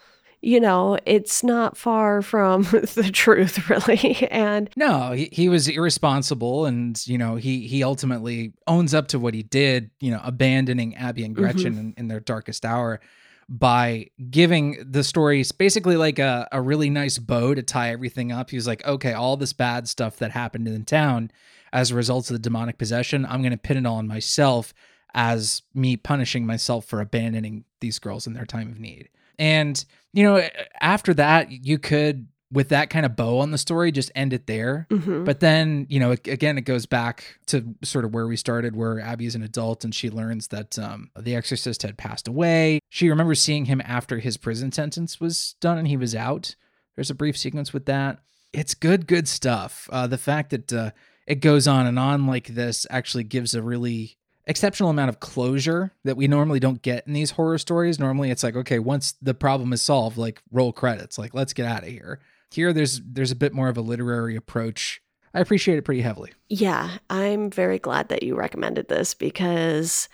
you 0.40 0.61
know, 0.61 0.98
it's 1.05 1.42
not 1.42 1.77
far 1.77 2.22
from 2.22 2.62
the 2.70 3.11
truth, 3.12 3.68
really. 3.68 4.29
And 4.31 4.70
No, 4.77 5.12
he, 5.12 5.29
he 5.33 5.48
was 5.48 5.68
irresponsible 5.68 6.66
and, 6.66 7.01
you 7.07 7.18
know, 7.18 7.37
he 7.37 7.66
he 7.66 7.83
ultimately 7.83 8.53
owns 8.66 8.94
up 8.94 9.09
to 9.09 9.18
what 9.18 9.35
he 9.35 9.42
did, 9.42 9.90
you 10.01 10.11
know, 10.11 10.20
abandoning 10.22 10.94
Abby 10.96 11.24
and 11.24 11.35
mm-hmm. 11.35 11.42
Gretchen 11.42 11.79
in, 11.79 11.94
in 11.96 12.09
their 12.09 12.20
darkest 12.20 12.64
hour 12.64 13.01
by 13.48 14.11
giving 14.31 14.77
the 14.88 15.03
stories 15.03 15.53
basically 15.53 15.96
like 15.96 16.18
a, 16.18 16.46
a 16.53 16.61
really 16.61 16.90
nice 16.90 17.18
bow 17.18 17.55
to 17.55 17.62
tie 17.62 17.90
everything 17.90 18.31
up. 18.31 18.51
He 18.51 18.57
was 18.57 18.66
like, 18.66 18.87
okay, 18.87 19.14
all 19.14 19.37
this 19.37 19.55
bad 19.55 19.88
stuff 19.88 20.18
that 20.18 20.33
happened 20.33 20.68
in 20.68 20.85
town 20.85 21.31
as 21.72 21.90
a 21.90 21.94
result 21.94 22.31
of 22.31 22.35
the 22.35 22.38
demonic 22.38 22.79
possession, 22.79 23.27
I'm 23.27 23.40
going 23.40 23.53
to 23.53 23.59
pin 23.59 23.77
it 23.77 23.87
all 23.87 23.96
on 23.96 24.07
myself 24.07 24.74
as 25.14 25.62
me 25.74 25.96
punishing 25.96 26.46
myself 26.46 26.85
for 26.85 27.01
abandoning 27.01 27.64
these 27.81 27.98
girls 27.98 28.27
in 28.27 28.35
their 28.35 28.46
time 28.46 28.70
of 28.70 28.79
need. 28.79 29.09
And, 29.38 29.83
you 30.12 30.22
know, 30.24 30.46
after 30.81 31.14
that, 31.14 31.51
you 31.51 31.79
could, 31.79 32.29
with 32.51 32.70
that 32.70 32.88
kind 32.90 33.05
of 33.05 33.14
bow 33.14 33.40
on 33.40 33.51
the 33.51 33.59
story, 33.59 33.92
just 33.92 34.11
end 34.14 34.33
it 34.33 34.46
there. 34.46 34.87
mhm. 34.90 35.24
But 35.24 35.40
then, 35.40 35.87
you 35.90 36.01
know, 36.01 36.12
it- 36.12 36.27
again, 36.27 36.57
it 36.59 36.62
goes 36.62 36.87
back 36.87 37.38
to 37.48 37.74
sort 37.85 38.05
of 38.05 38.14
where 38.14 38.27
we 38.27 38.37
started, 38.37 38.74
where 38.74 39.01
Abby 39.01 39.27
is 39.27 39.35
an 39.35 39.42
adult 39.42 39.85
and 39.85 39.94
she 39.94 40.09
learns 40.11 40.48
that 40.48 40.79
um, 40.79 41.11
the 41.18 41.35
exorcist 41.37 41.83
had 41.83 41.98
passed 41.98 42.27
away. 42.27 42.81
She 42.88 43.09
remembers 43.11 43.40
seeing 43.42 43.66
him 43.66 43.83
after 43.85 44.18
his 44.18 44.37
prison 44.38 44.72
sentence 44.72 45.20
was 45.20 45.55
done 45.61 45.79
and 45.79 45.88
he 45.88 45.96
was 45.96 46.14
out. 46.14 46.55
There's 46.96 47.11
a 47.11 47.14
brief 47.14 47.37
sequence 47.37 47.72
with 47.72 47.85
that. 47.87 48.18
It's 48.53 48.74
good, 48.74 49.07
good 49.07 49.29
stuff. 49.29 49.88
Uh, 49.92 50.07
the 50.07 50.18
fact 50.18 50.51
that 50.51 50.72
uh, 50.72 50.90
it 51.27 51.37
goes 51.40 51.68
on 51.68 51.87
and 51.87 51.98
on 51.98 52.27
like 52.27 52.48
this 52.48 52.87
actually 52.88 53.24
gives 53.24 53.55
a 53.55 53.62
really 53.62 54.16
exceptional 54.48 54.90
amount 54.90 55.11
of 55.11 55.20
closure 55.20 55.92
that 56.04 56.16
we 56.16 56.26
normally 56.26 56.58
don't 56.58 56.82
get 56.82 57.06
in 57.06 57.12
these 57.12 57.32
horror 57.32 57.58
stories. 57.58 57.98
Normally, 57.98 58.30
it's 58.30 58.42
like, 58.42 58.56
okay, 58.56 58.78
once 58.80 59.14
the 59.22 59.34
problem 59.34 59.72
is 59.72 59.82
solved, 59.82 60.16
like 60.16 60.42
roll 60.50 60.72
credits, 60.72 61.18
like 61.18 61.34
let's 61.34 61.52
get 61.52 61.66
out 61.66 61.84
of 61.84 61.88
here. 61.88 62.20
Here, 62.50 62.72
there's 62.72 63.00
there's 63.04 63.30
a 63.30 63.37
bit 63.37 63.52
more 63.52 63.68
of 63.68 63.76
a 63.76 63.82
literary 63.82 64.34
approach 64.34 65.02
I 65.34 65.40
appreciate 65.40 65.78
it 65.78 65.84
pretty 65.84 66.00
heavily. 66.00 66.32
Yeah, 66.48 66.98
I'm 67.11 67.50
very 67.50 67.78
glad 67.78 68.08
that 68.08 68.22
you 68.22 68.34
recommended 68.34 68.88
this 68.88 69.14
because 69.14 70.08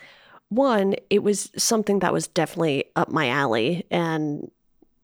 one, 0.49 0.95
it 1.09 1.23
was 1.23 1.51
something 1.57 1.99
that 1.99 2.13
was 2.13 2.27
definitely 2.27 2.85
up 2.95 3.09
my 3.09 3.29
alley 3.29 3.85
and 3.89 4.51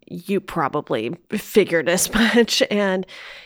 you 0.08 0.42
probably 0.42 1.16
figured 1.32 1.88
as 1.88 2.14
much. 2.14 2.62
And, 2.70 3.06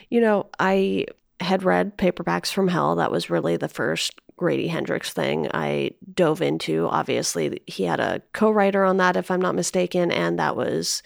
you 0.10 0.20
know, 0.20 0.50
I 0.60 1.06
had 1.40 1.64
read 1.64 1.98
Paperbacks 1.98 2.52
from 2.52 2.68
Hell. 2.68 2.96
That 2.96 3.12
was 3.12 3.30
really 3.30 3.58
the 3.58 3.68
first 3.68 4.20
Grady 4.38 4.68
Hendrix 4.68 5.12
thing 5.12 5.48
I 5.54 5.92
dove 6.14 6.42
into. 6.42 6.88
Obviously, 6.88 7.62
he 7.68 7.84
had 7.84 8.00
a 8.00 8.22
co 8.34 8.50
writer 8.50 8.84
on 8.84 8.98
that, 8.98 9.16
if 9.16 9.32
I'm 9.32 9.42
not 9.42 9.56
mistaken, 9.56 10.12
and 10.12 10.38
that 10.40 10.56
was 10.56 11.02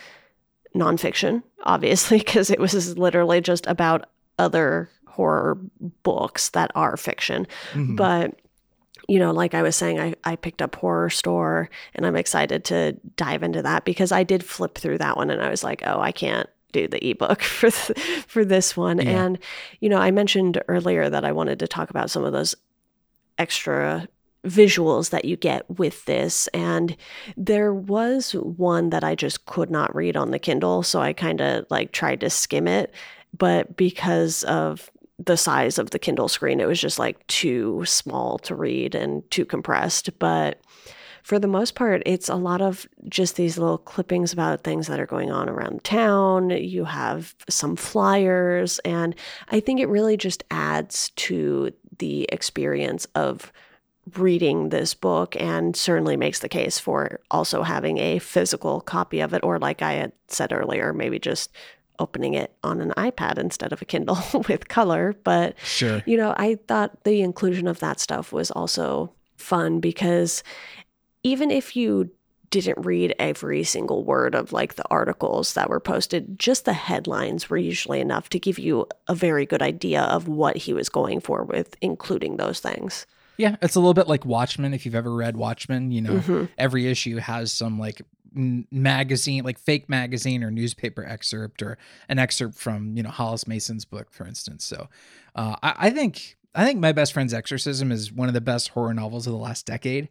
nonfiction, 0.75 1.43
obviously, 1.63 2.17
because 2.19 2.49
it 2.49 2.59
was 2.59 2.97
literally 2.97 3.41
just 3.41 3.67
about 3.67 4.07
other 4.37 4.89
horror 5.07 5.57
books 6.03 6.49
that 6.49 6.71
are 6.75 6.97
fiction. 6.97 7.45
Mm-hmm. 7.73 7.95
But 7.95 8.39
you 9.07 9.17
know, 9.17 9.31
like 9.31 9.55
I 9.55 9.63
was 9.63 9.75
saying, 9.75 9.99
I, 9.99 10.13
I 10.23 10.35
picked 10.35 10.61
up 10.61 10.73
Horrorstör 10.73 11.67
and 11.95 12.05
I'm 12.05 12.15
excited 12.15 12.63
to 12.65 12.93
dive 13.15 13.41
into 13.41 13.63
that 13.63 13.83
because 13.83 14.11
I 14.11 14.23
did 14.23 14.43
flip 14.43 14.77
through 14.77 14.99
that 14.99 15.17
one 15.17 15.31
and 15.31 15.41
I 15.41 15.49
was 15.49 15.63
like, 15.63 15.81
oh, 15.83 15.99
I 15.99 16.11
can't 16.11 16.47
do 16.71 16.87
the 16.87 17.03
ebook 17.09 17.41
for 17.41 17.71
th- 17.71 17.97
for 18.27 18.45
this 18.45 18.77
one. 18.77 18.99
Yeah. 18.99 19.23
And 19.23 19.39
you 19.79 19.89
know, 19.89 19.97
I 19.97 20.11
mentioned 20.11 20.61
earlier 20.67 21.09
that 21.09 21.25
I 21.25 21.31
wanted 21.31 21.59
to 21.59 21.67
talk 21.67 21.89
about 21.89 22.11
some 22.11 22.23
of 22.23 22.33
those 22.33 22.55
extra 23.39 24.07
visuals 24.45 25.09
that 25.09 25.25
you 25.25 25.35
get 25.35 25.69
with 25.77 26.05
this 26.05 26.47
and 26.49 26.95
there 27.35 27.73
was 27.73 28.31
one 28.31 28.89
that 28.89 29.03
I 29.03 29.13
just 29.13 29.45
could 29.45 29.69
not 29.69 29.93
read 29.93 30.15
on 30.15 30.31
the 30.31 30.39
Kindle 30.39 30.81
so 30.81 31.01
I 31.01 31.11
kind 31.11 31.41
of 31.41 31.65
like 31.69 31.91
tried 31.91 32.21
to 32.21 32.29
skim 32.29 32.67
it 32.67 32.93
but 33.33 33.75
because 33.75 34.43
of 34.43 34.89
the 35.19 35.37
size 35.37 35.77
of 35.77 35.91
the 35.91 35.99
Kindle 35.99 36.29
screen. 36.29 36.59
It 36.59 36.67
was 36.67 36.79
just 36.79 36.97
like 36.97 37.25
too 37.27 37.83
small 37.85 38.37
to 38.39 38.55
read 38.55 38.95
and 38.95 39.29
too 39.29 39.45
compressed. 39.45 40.17
But 40.17 40.61
for 41.23 41.37
the 41.37 41.47
most 41.47 41.75
part, 41.75 42.01
it's 42.05 42.29
a 42.29 42.35
lot 42.35 42.61
of 42.61 42.87
just 43.09 43.35
these 43.35 43.57
little 43.57 43.77
clippings 43.77 44.31
about 44.31 44.63
things 44.63 44.87
that 44.87 44.99
are 44.99 45.05
going 45.05 45.29
on 45.29 45.49
around 45.49 45.83
town. 45.83 46.49
You 46.49 46.85
have 46.85 47.35
some 47.49 47.75
flyers, 47.75 48.79
and 48.79 49.13
I 49.49 49.59
think 49.59 49.81
it 49.81 49.89
really 49.89 50.15
just 50.15 50.43
adds 50.49 51.11
to 51.17 51.71
the 51.99 52.23
experience 52.31 53.05
of 53.15 53.51
reading 54.17 54.69
this 54.69 54.93
book 54.93 55.35
and 55.39 55.75
certainly 55.75 56.17
makes 56.17 56.39
the 56.39 56.49
case 56.49 56.79
for 56.79 57.19
also 57.29 57.63
having 57.63 57.97
a 57.97 58.19
physical 58.19 58.81
copy 58.81 59.19
of 59.19 59.33
it, 59.33 59.43
or 59.43 59.59
like 59.59 59.81
I 59.81 59.93
had 59.93 60.11
said 60.27 60.51
earlier, 60.51 60.93
maybe 60.93 61.19
just 61.19 61.51
opening 61.99 62.33
it 62.33 62.55
on 62.63 62.81
an 62.81 62.93
iPad 62.97 63.37
instead 63.37 63.73
of 63.73 63.81
a 63.81 63.85
Kindle 63.85 64.17
with 64.49 64.67
color. 64.67 65.15
But, 65.23 65.55
sure. 65.63 66.01
you 66.05 66.17
know, 66.17 66.33
I 66.37 66.57
thought 66.67 67.03
the 67.03 67.21
inclusion 67.21 67.67
of 67.67 67.79
that 67.79 67.99
stuff 67.99 68.31
was 68.31 68.51
also 68.51 69.13
fun 69.35 69.79
because 69.79 70.43
even 71.23 71.51
if 71.51 71.75
you 71.75 72.09
didn't 72.49 72.83
read 72.83 73.15
every 73.19 73.63
single 73.63 74.03
word 74.03 74.35
of 74.35 74.51
like 74.51 74.75
the 74.75 74.87
articles 74.89 75.53
that 75.53 75.69
were 75.69 75.79
posted, 75.79 76.39
just 76.39 76.65
the 76.65 76.73
headlines 76.73 77.49
were 77.49 77.57
usually 77.57 77.99
enough 77.99 78.29
to 78.29 78.39
give 78.39 78.59
you 78.59 78.87
a 79.07 79.15
very 79.15 79.45
good 79.45 79.61
idea 79.61 80.01
of 80.03 80.27
what 80.27 80.57
he 80.57 80.73
was 80.73 80.89
going 80.89 81.19
for 81.19 81.43
with 81.43 81.75
including 81.81 82.37
those 82.37 82.59
things. 82.59 83.05
Yeah, 83.37 83.55
it's 83.61 83.75
a 83.75 83.79
little 83.79 83.93
bit 83.93 84.09
like 84.09 84.25
Watchmen. 84.25 84.73
If 84.73 84.85
you've 84.85 84.95
ever 84.95 85.15
read 85.15 85.37
Watchmen, 85.37 85.91
you 85.91 86.01
know, 86.01 86.15
mm-hmm. 86.15 86.45
every 86.57 86.87
issue 86.87 87.17
has 87.17 87.53
some 87.53 87.79
like 87.79 88.01
magazine, 88.33 89.43
like 89.43 89.57
fake 89.57 89.87
magazine 89.89 90.43
or 90.43 90.51
newspaper 90.51 91.05
excerpt 91.05 91.61
or 91.61 91.77
an 92.09 92.19
excerpt 92.19 92.55
from, 92.55 92.97
you 92.97 93.03
know, 93.03 93.09
Hollis 93.09 93.47
Mason's 93.47 93.85
book, 93.85 94.11
for 94.11 94.27
instance. 94.27 94.65
So 94.65 94.89
uh, 95.35 95.55
I, 95.63 95.75
I, 95.77 95.89
think 95.89 96.37
I 96.53 96.65
think 96.65 96.79
My 96.79 96.91
Best 96.91 97.13
Friend's 97.13 97.33
Exorcism 97.33 97.91
is 97.91 98.11
one 98.11 98.27
of 98.27 98.33
the 98.33 98.41
best 98.41 98.69
horror 98.69 98.93
novels 98.93 99.25
of 99.25 99.31
the 99.31 99.39
last 99.39 99.65
decade. 99.65 100.09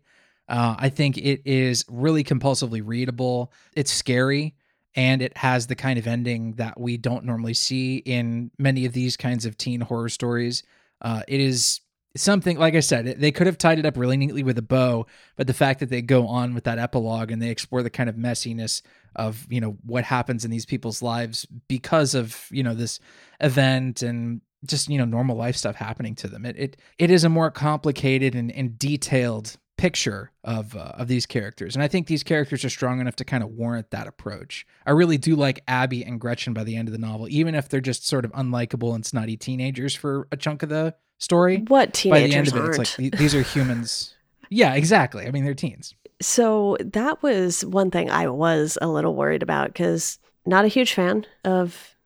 Uh, 0.49 0.77
I 0.79 0.89
think 0.89 1.19
it 1.19 1.43
is 1.45 1.85
really 1.89 2.25
compulsively 2.25 2.83
readable. 2.85 3.53
It's 3.75 3.93
scary 3.93 4.55
and 4.95 5.23
it 5.23 5.37
has 5.37 5.67
the 5.67 5.75
kind 5.75 5.99
of 5.99 6.07
ending 6.07 6.53
that 6.55 6.81
we 6.81 6.97
don't 6.97 7.25
normally 7.25 7.55
see 7.55 7.99
in 7.99 8.51
many 8.59 8.87
of 8.87 8.93
these 8.93 9.17
kinds 9.17 9.45
of 9.45 9.57
teen 9.57 9.81
horror 9.81 10.09
stories. 10.09 10.63
Uh, 11.03 11.23
it 11.29 11.41
is 11.41 11.81
something 12.17 12.59
like 12.59 12.75
I 12.75 12.81
said, 12.81 13.21
they 13.21 13.31
could 13.31 13.47
have 13.47 13.59
tied 13.59 13.79
it 13.79 13.87
up 13.87 13.97
really 13.97 14.17
neatly 14.17 14.43
with 14.43 14.59
a 14.59 14.63
bow, 14.63 15.07
but 15.37 15.47
the 15.47 15.55
fact 15.55 15.81
that 15.81 15.91
they 15.91 16.03
go 16.03 16.27
on 16.27 16.55
with 16.55 16.65
that 16.65 16.79
epilogue 16.79 17.31
and 17.31 17.41
they 17.41 17.51
explore 17.51 17.83
the 17.83 17.91
kind 17.91 18.09
of 18.09 18.17
messiness 18.17 18.83
of 19.17 19.47
you 19.49 19.61
know 19.61 19.77
what 19.85 20.05
happens 20.05 20.45
in 20.45 20.51
these 20.51 20.67
people's 20.67 21.03
lives 21.03 21.47
because 21.69 22.15
of 22.15 22.47
you 22.51 22.63
know 22.63 22.75
this 22.75 23.01
event 23.41 24.03
and 24.03 24.41
just 24.67 24.89
you 24.89 24.99
know 24.99 25.05
normal 25.05 25.37
life 25.37 25.57
stuff 25.57 25.77
happening 25.77 26.15
to 26.17 26.29
them. 26.29 26.45
It 26.45 26.57
it 26.57 26.77
it 26.99 27.11
is 27.11 27.25
a 27.25 27.29
more 27.29 27.51
complicated 27.51 28.35
and, 28.35 28.51
and 28.51 28.79
detailed 28.79 29.57
picture 29.79 30.31
of 30.45 30.77
uh, 30.77 30.93
of 30.97 31.09
these 31.09 31.25
characters 31.25 31.75
and 31.75 31.83
i 31.83 31.89
think 31.89 32.07
these 32.09 32.23
characters 32.23 32.65
are 32.65 32.69
strong 32.69 33.01
enough 33.01 33.17
to 33.17 33.25
kind 33.25 33.43
of 33.43 33.51
warrant 33.51 33.91
that 33.93 34.07
approach 34.07 34.67
i 34.85 34.91
really 34.91 35.17
do 35.17 35.35
like 35.37 35.63
abby 35.69 36.05
and 36.05 36.21
gretchen 36.21 36.53
by 36.53 36.65
the 36.65 36.77
end 36.77 36.89
of 36.89 36.93
the 36.93 36.99
novel 36.99 37.27
even 37.31 37.55
if 37.55 37.69
they're 37.69 37.81
just 37.81 38.07
sort 38.07 38.25
of 38.25 38.33
unlikable 38.33 38.95
and 38.95 39.07
snotty 39.07 39.37
teenagers 39.37 39.95
for 39.95 40.29
a 40.33 40.37
chunk 40.37 40.63
of 40.63 40.69
the 40.69 40.95
story. 41.19 41.65
What 41.69 41.95
teenagers 41.95 42.23
By 42.23 42.29
the 42.29 42.35
end 42.37 42.49
of 42.49 42.55
it, 42.55 42.61
aren't. 42.61 42.79
it's 42.79 42.99
like 42.99 43.19
these 43.19 43.35
are 43.35 43.43
humans. 43.43 44.15
yeah, 44.51 44.75
exactly. 44.75 45.27
I 45.27 45.31
mean, 45.31 45.45
they're 45.45 45.55
teens. 45.55 45.95
So 46.21 46.77
that 46.81 47.23
was 47.23 47.65
one 47.65 47.91
thing 47.91 48.11
I 48.11 48.29
was 48.29 48.79
a 48.81 48.89
little 48.89 49.15
worried 49.15 49.43
about 49.43 49.69
because 49.69 50.19
not 50.47 50.65
a 50.65 50.69
huge 50.69 50.95
fan 50.95 51.27
of 51.45 51.97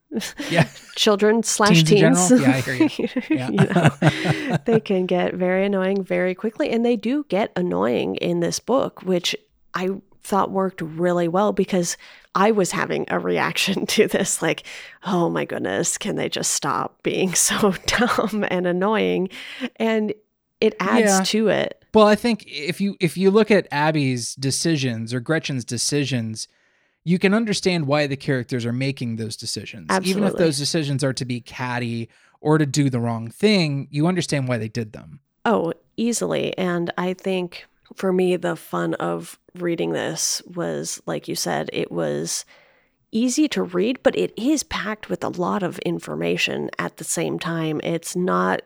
yeah. 0.51 0.68
children 0.94 1.42
slash 1.42 1.83
teens. 1.83 2.29
teens. 2.29 2.42
Yeah, 2.42 2.51
I 2.51 2.61
hear 2.61 2.75
you. 2.75 3.09
Yeah. 3.31 3.51
you 3.51 4.48
know, 4.48 4.57
they 4.64 4.81
can 4.81 5.07
get 5.07 5.35
very 5.35 5.66
annoying 5.66 6.03
very 6.03 6.35
quickly, 6.35 6.70
and 6.70 6.85
they 6.85 6.96
do 6.96 7.25
get 7.29 7.53
annoying 7.57 8.16
in 8.16 8.40
this 8.40 8.59
book, 8.59 9.03
which 9.03 9.35
I 9.75 9.90
thought 10.22 10.51
worked 10.51 10.81
really 10.81 11.29
well 11.29 11.53
because 11.53 11.96
I 12.35 12.53
was 12.53 12.72
having 12.72 13.07
a 13.09 13.18
reaction 13.18 13.87
to 13.94 14.09
this 14.09 14.42
like, 14.42 14.64
oh 15.05 15.29
my 15.29 15.44
goodness, 15.44 15.98
can 15.98 16.16
they 16.16 16.29
just 16.29 16.53
stop 16.53 17.03
being 17.03 17.35
so 17.35 17.75
dumb 17.87 18.44
and 18.48 18.66
annoying? 18.66 19.29
And 19.77 20.12
it 20.61 20.75
adds 20.81 21.07
yeah. 21.07 21.22
to 21.25 21.48
it. 21.48 21.85
Well, 21.92 22.07
I 22.07 22.14
think 22.14 22.44
if 22.46 22.81
you 22.81 22.96
if 23.01 23.16
you 23.18 23.31
look 23.31 23.51
at 23.51 23.68
Abby's 23.70 24.35
decisions 24.35 25.12
or 25.12 25.20
Gretchen's 25.20 25.64
decisions, 25.64 26.48
you 27.05 27.19
can 27.19 27.35
understand 27.35 27.87
why 27.87 28.07
the 28.07 28.17
characters 28.17 28.65
are 28.65 28.73
making 28.73 29.17
those 29.17 29.37
decisions. 29.37 29.87
Absolutely. 29.91 30.11
Even 30.11 30.25
if 30.33 30.38
those 30.38 30.59
decisions 30.59 31.03
are 31.03 31.12
to 31.12 31.25
be 31.25 31.41
catty 31.41 32.09
or 32.41 32.59
to 32.59 32.67
do 32.67 32.91
the 32.91 33.01
wrong 33.01 33.31
thing, 33.31 33.88
you 33.91 34.07
understand 34.07 34.49
why 34.49 34.59
they 34.59 34.69
did 34.69 34.93
them. 34.93 35.21
Oh, 35.45 35.73
easily. 35.97 36.57
And 36.57 36.93
I 36.97 37.15
think 37.15 37.67
for 37.97 38.12
me, 38.12 38.37
the 38.37 38.57
fun 38.57 38.95
of 38.95 39.38
reading 39.55 39.93
this 39.93 40.43
was, 40.47 41.03
like 41.07 41.29
you 41.29 41.35
said, 41.35 41.69
it 41.73 41.91
was 41.91 42.45
easy 43.11 43.47
to 43.49 43.62
read, 43.62 43.99
but 44.03 44.17
it 44.17 44.33
is 44.37 44.62
packed 44.62 45.11
with 45.11 45.23
a 45.23 45.29
lot 45.29 45.62
of 45.62 45.79
information 45.81 46.71
at 46.79 46.97
the 46.97 47.05
same 47.05 47.38
time. 47.38 47.81
It's 47.85 48.17
not 48.17 48.62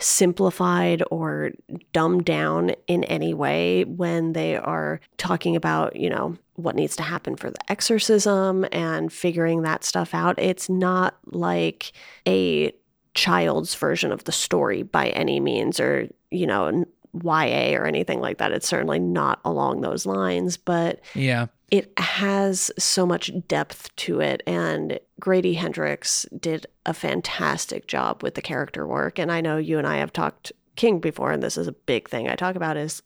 simplified 0.00 1.02
or 1.10 1.52
dumbed 1.92 2.24
down 2.24 2.70
in 2.86 3.04
any 3.04 3.34
way 3.34 3.84
when 3.84 4.32
they 4.32 4.56
are 4.56 5.00
talking 5.16 5.56
about, 5.56 5.96
you 5.96 6.10
know, 6.10 6.36
what 6.58 6.74
needs 6.74 6.96
to 6.96 7.02
happen 7.04 7.36
for 7.36 7.50
the 7.50 7.70
exorcism 7.70 8.66
and 8.72 9.12
figuring 9.12 9.62
that 9.62 9.84
stuff 9.84 10.12
out. 10.12 10.38
It's 10.38 10.68
not 10.68 11.16
like 11.26 11.92
a 12.26 12.72
child's 13.14 13.74
version 13.76 14.10
of 14.10 14.24
the 14.24 14.32
story 14.32 14.82
by 14.82 15.08
any 15.10 15.38
means 15.38 15.78
or, 15.78 16.08
you 16.30 16.46
know, 16.46 16.84
YA 17.14 17.76
or 17.76 17.86
anything 17.86 18.20
like 18.20 18.38
that. 18.38 18.52
It's 18.52 18.66
certainly 18.66 18.98
not 18.98 19.40
along 19.44 19.80
those 19.80 20.04
lines, 20.04 20.56
but 20.56 21.00
yeah, 21.14 21.46
it 21.70 21.92
has 21.98 22.70
so 22.76 23.06
much 23.06 23.30
depth 23.46 23.94
to 23.96 24.20
it. 24.20 24.42
And 24.46 24.98
Grady 25.20 25.54
Hendrix 25.54 26.26
did 26.38 26.66
a 26.86 26.92
fantastic 26.92 27.86
job 27.86 28.22
with 28.22 28.34
the 28.34 28.42
character 28.42 28.86
work. 28.86 29.18
And 29.18 29.30
I 29.30 29.40
know 29.40 29.58
you 29.58 29.78
and 29.78 29.86
I 29.86 29.98
have 29.98 30.12
talked 30.12 30.52
King 30.76 30.98
before, 30.98 31.30
and 31.30 31.42
this 31.42 31.56
is 31.56 31.66
a 31.66 31.72
big 31.72 32.08
thing 32.08 32.28
I 32.28 32.34
talk 32.34 32.56
about 32.56 32.76
is 32.76 33.02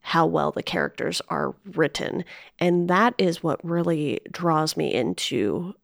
how 0.00 0.26
well 0.26 0.50
the 0.50 0.62
characters 0.62 1.20
are 1.28 1.54
written. 1.64 2.24
And 2.58 2.88
that 2.88 3.14
is 3.18 3.42
what 3.42 3.64
really 3.64 4.20
draws 4.30 4.76
me 4.76 4.92
into 4.92 5.74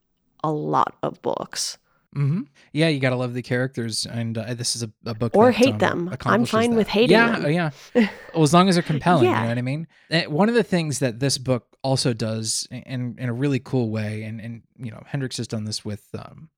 a 0.43 0.51
lot 0.51 0.97
of 1.03 1.21
books. 1.23 1.79
Mm-hmm. 2.15 2.43
Yeah, 2.73 2.89
you 2.89 2.99
gotta 2.99 3.17
love 3.17 3.35
the 3.35 3.43
characters, 3.43 4.07
and 4.07 4.39
uh, 4.39 4.55
this 4.55 4.75
is 4.75 4.83
a, 4.83 4.91
a 5.05 5.13
book 5.13 5.37
or 5.37 5.47
that, 5.47 5.55
hate 5.55 5.83
um, 5.83 6.07
them. 6.07 6.17
I'm 6.25 6.47
fine 6.47 6.71
that. 6.71 6.77
with 6.77 6.89
hating 6.89 7.11
yeah, 7.11 7.39
them. 7.39 7.53
Yeah, 7.53 7.71
yeah. 7.95 8.09
well, 8.35 8.43
as 8.43 8.55
long 8.55 8.71
as 8.71 8.77
they're 8.77 8.83
compelling, 8.83 9.25
yeah. 9.25 9.37
you 9.37 9.43
know 9.43 9.49
what 9.49 9.59
I 9.59 9.63
mean. 9.63 9.87
And 10.09 10.33
one 10.33 10.49
of 10.49 10.55
the 10.55 10.63
things 10.63 11.01
that 11.01 11.21
this 11.21 11.37
book 11.37 11.77
also 11.83 12.15
does, 12.15 12.67
in 12.71 13.17
in 13.19 13.29
a 13.29 13.35
really 13.35 13.59
cool 13.59 13.91
way, 13.91 14.23
and 14.23 14.41
and 14.41 14.63
you 14.79 14.91
know 14.91 15.03
Hendrix 15.07 15.37
has 15.37 15.47
done 15.47 15.65
this 15.65 15.85
with 15.85 16.09
um, 16.19 16.49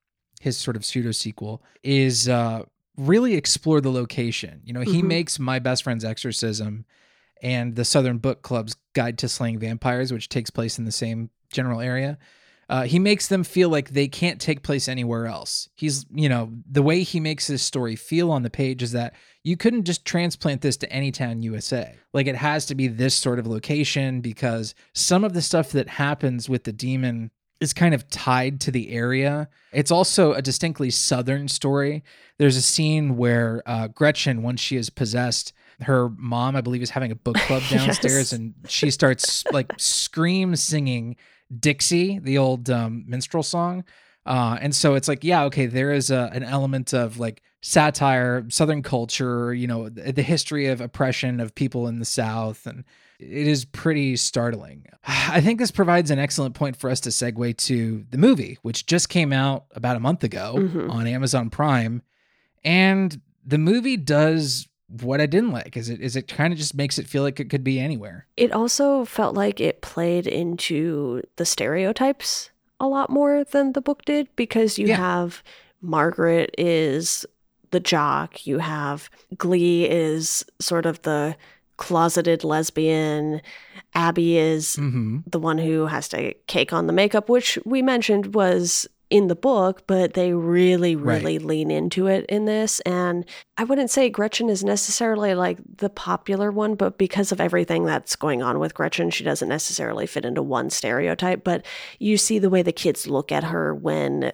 his 0.41 0.57
sort 0.57 0.77
of 0.77 0.85
pseudo 0.85 1.11
sequel, 1.11 1.61
is 1.83 2.29
uh, 2.29 2.63
really 2.97 3.35
explore 3.35 3.81
the 3.81 3.91
location. 3.91 4.61
You 4.65 4.75
know, 4.75 4.83
he 4.83 4.99
mm-hmm. 4.99 5.09
makes 5.09 5.41
my 5.41 5.59
best 5.59 5.83
friend's 5.83 6.05
exorcism 6.05 6.85
and 7.43 7.77
the 7.77 7.85
Southern 7.85 8.19
Book 8.19 8.43
Club's 8.43 8.77
Guide 8.95 9.19
to 9.19 9.29
Slaying 9.29 9.59
Vampires, 9.59 10.13
which 10.13 10.29
takes 10.29 10.51
place 10.51 10.79
in 10.79 10.85
the 10.85 10.93
same 10.93 11.31
general 11.51 11.81
area 11.81 12.19
Uh, 12.71 12.83
he 12.83 12.99
makes 12.99 13.29
them 13.29 13.45
feel 13.45 13.71
like 13.71 13.91
they 13.91 14.07
can't 14.09 14.39
take 14.43 14.63
place 14.63 14.89
anywhere 14.89 15.27
else. 15.27 15.71
He's, 15.75 16.05
you 16.11 16.29
know, 16.29 16.53
the 16.71 16.83
way 16.83 17.03
he 17.03 17.19
makes 17.19 17.47
this 17.47 17.63
story 17.63 17.97
feel 17.97 18.31
on 18.31 18.43
the 18.43 18.51
page 18.51 18.83
is 18.83 18.93
that 18.93 19.15
you 19.43 19.57
couldn't 19.57 19.85
just 19.85 20.05
transplant 20.05 20.61
this 20.61 20.77
to 20.79 20.93
any 20.93 21.11
town 21.11 21.41
USA. 21.43 21.97
Like 22.13 22.27
it 22.27 22.37
has 22.37 22.67
to 22.67 22.75
be 22.75 22.87
this 22.87 23.15
sort 23.15 23.39
of 23.39 23.47
location 23.47 24.21
because 24.21 24.75
some 24.93 25.25
of 25.25 25.33
the 25.33 25.41
stuff 25.41 25.73
that 25.73 25.89
happens 25.89 26.47
with 26.51 26.65
the 26.65 26.73
demon 26.73 27.31
is 27.59 27.73
kind 27.73 27.95
of 27.95 28.09
tied 28.11 28.61
to 28.61 28.71
the 28.71 28.91
area. 28.91 29.49
It's 29.73 29.91
also 29.91 30.35
a 30.35 30.43
distinctly 30.43 30.91
southern 30.91 31.49
story. 31.49 32.05
There's 32.39 32.57
a 32.57 32.63
scene 32.63 33.17
where 33.17 33.63
uh, 33.65 33.89
Gretchen, 33.89 34.43
once 34.43 34.61
she 34.61 34.77
is 34.77 34.91
possessed, 34.91 35.55
her 35.83 36.09
mom, 36.17 36.57
I 36.57 36.61
believe, 36.61 36.83
is 36.83 36.91
having 36.91 37.13
a 37.13 37.15
book 37.17 37.37
club 37.37 37.63
downstairs, 37.71 38.33
Yes. 38.33 38.33
and 38.33 38.55
she 38.69 38.91
starts 38.91 39.45
like 39.53 39.73
scream 39.79 40.57
singing 40.57 41.17
Dixie, 41.59 42.19
the 42.19 42.39
old 42.39 42.69
um, 42.71 43.05
minstrel 43.07 43.43
song. 43.43 43.85
Uh, 44.27 44.59
and 44.61 44.75
so 44.75 44.95
it's 44.95 45.09
like, 45.09 45.25
yeah, 45.25 45.45
okay, 45.45 45.65
there 45.67 45.93
is 45.93 46.11
a, 46.11 46.29
an 46.35 46.43
element 46.43 46.93
of 46.93 47.19
like 47.19 47.43
satire, 47.63 48.45
Southern 48.51 48.83
culture, 48.83 49.55
you 49.55 49.67
know, 49.67 49.89
the, 49.89 50.13
the 50.13 50.23
history 50.23 50.67
of 50.67 50.81
oppression 50.83 51.41
of 51.41 51.55
people 51.55 51.89
in 51.89 51.99
the 51.99 52.05
South. 52.05 52.67
And 52.67 52.85
it 53.19 53.47
is 53.49 53.65
pretty 53.65 54.17
startling. 54.17 54.85
I 55.07 55.41
think 55.41 55.59
this 55.59 55.71
provides 55.71 56.11
an 56.11 56.19
excellent 56.19 56.55
point 56.55 56.77
for 56.77 56.91
us 56.91 57.01
to 57.01 57.09
segue 57.09 57.57
to 57.57 58.05
the 58.11 58.19
movie, 58.19 58.59
which 58.63 58.85
just 58.85 59.09
came 59.09 59.33
out 59.33 59.65
about 59.75 59.97
a 59.97 60.01
month 60.01 60.23
ago 60.25 60.57
Mhm. 60.59 60.91
on 60.91 61.07
Amazon 61.07 61.49
Prime. 61.49 62.03
And 62.65 63.21
the 63.47 63.59
movie 63.59 63.97
does 63.97 64.69
what 64.89 65.21
I 65.21 65.27
didn't 65.27 65.51
like 65.53 65.77
is 65.77 65.89
it 65.91 66.01
is 66.01 66.17
it 66.17 66.29
kind 66.29 66.53
of 66.53 66.59
just 66.59 66.75
makes 66.75 66.99
it 66.99 67.07
feel 67.07 67.23
like 67.23 67.39
it 67.41 67.51
could 67.51 67.63
be 67.65 67.79
anywhere. 67.79 68.27
It 68.37 68.53
also 68.53 69.05
felt 69.05 69.35
like 69.35 69.61
it 69.61 69.81
played 69.83 70.27
into 70.27 71.23
the 71.37 71.45
stereotypes 71.45 72.51
a 72.81 72.87
lot 72.89 73.11
more 73.11 73.45
than 73.45 73.73
the 73.73 73.81
book 73.81 74.05
did 74.05 74.29
because 74.37 74.79
you 74.79 74.87
Yeah. 74.87 74.97
have 74.97 75.43
Margaret 75.83 76.55
is 76.57 77.27
the 77.71 77.81
jock, 77.81 78.47
you 78.47 78.59
have 78.59 79.11
Glee 79.37 79.85
is 79.89 80.45
sort 80.59 80.87
of 80.87 81.03
the 81.03 81.37
closeted 81.77 82.43
lesbian, 82.45 83.41
Abby 83.95 84.39
is 84.39 84.77
Mm-hmm. 84.77 85.19
the 85.31 85.39
one 85.39 85.59
who 85.59 85.87
has 85.87 86.09
to 86.09 86.33
cake 86.47 86.73
on 86.73 86.87
the 86.87 86.93
makeup, 86.93 87.29
which 87.29 87.59
we 87.65 87.83
mentioned 87.83 88.35
was 88.35 88.87
in 89.11 89.29
the 89.29 89.35
book, 89.35 89.87
but 89.87 90.15
they 90.15 90.33
really, 90.35 90.95
Right. 90.95 91.23
really 91.23 91.39
lean 91.39 91.71
into 91.71 92.07
it 92.07 92.27
in 92.27 92.45
this. 92.45 92.81
And 92.81 93.25
I 93.57 93.65
wouldn't 93.65 93.91
say 93.91 94.11
Gretchen 94.11 94.51
is 94.51 94.63
necessarily 94.63 95.35
like 95.35 95.59
the 95.79 95.89
popular 95.89 96.51
one, 96.51 96.75
but 96.75 96.99
because 96.99 97.33
of 97.33 97.41
everything 97.41 97.85
that's 97.85 98.17
going 98.17 98.43
on 98.43 98.59
with 98.59 98.75
Gretchen, 98.75 99.11
she 99.11 99.25
doesn't 99.25 99.49
necessarily 99.49 100.07
fit 100.07 100.25
into 100.25 100.43
one 100.43 100.69
stereotype. 100.71 101.43
But 101.45 101.65
you 101.99 102.17
see 102.19 102.39
the 102.39 102.51
way 102.51 102.63
the 102.63 102.73
kids 102.73 103.07
look 103.07 103.33
at 103.33 103.45
her 103.45 103.75
when 103.75 104.33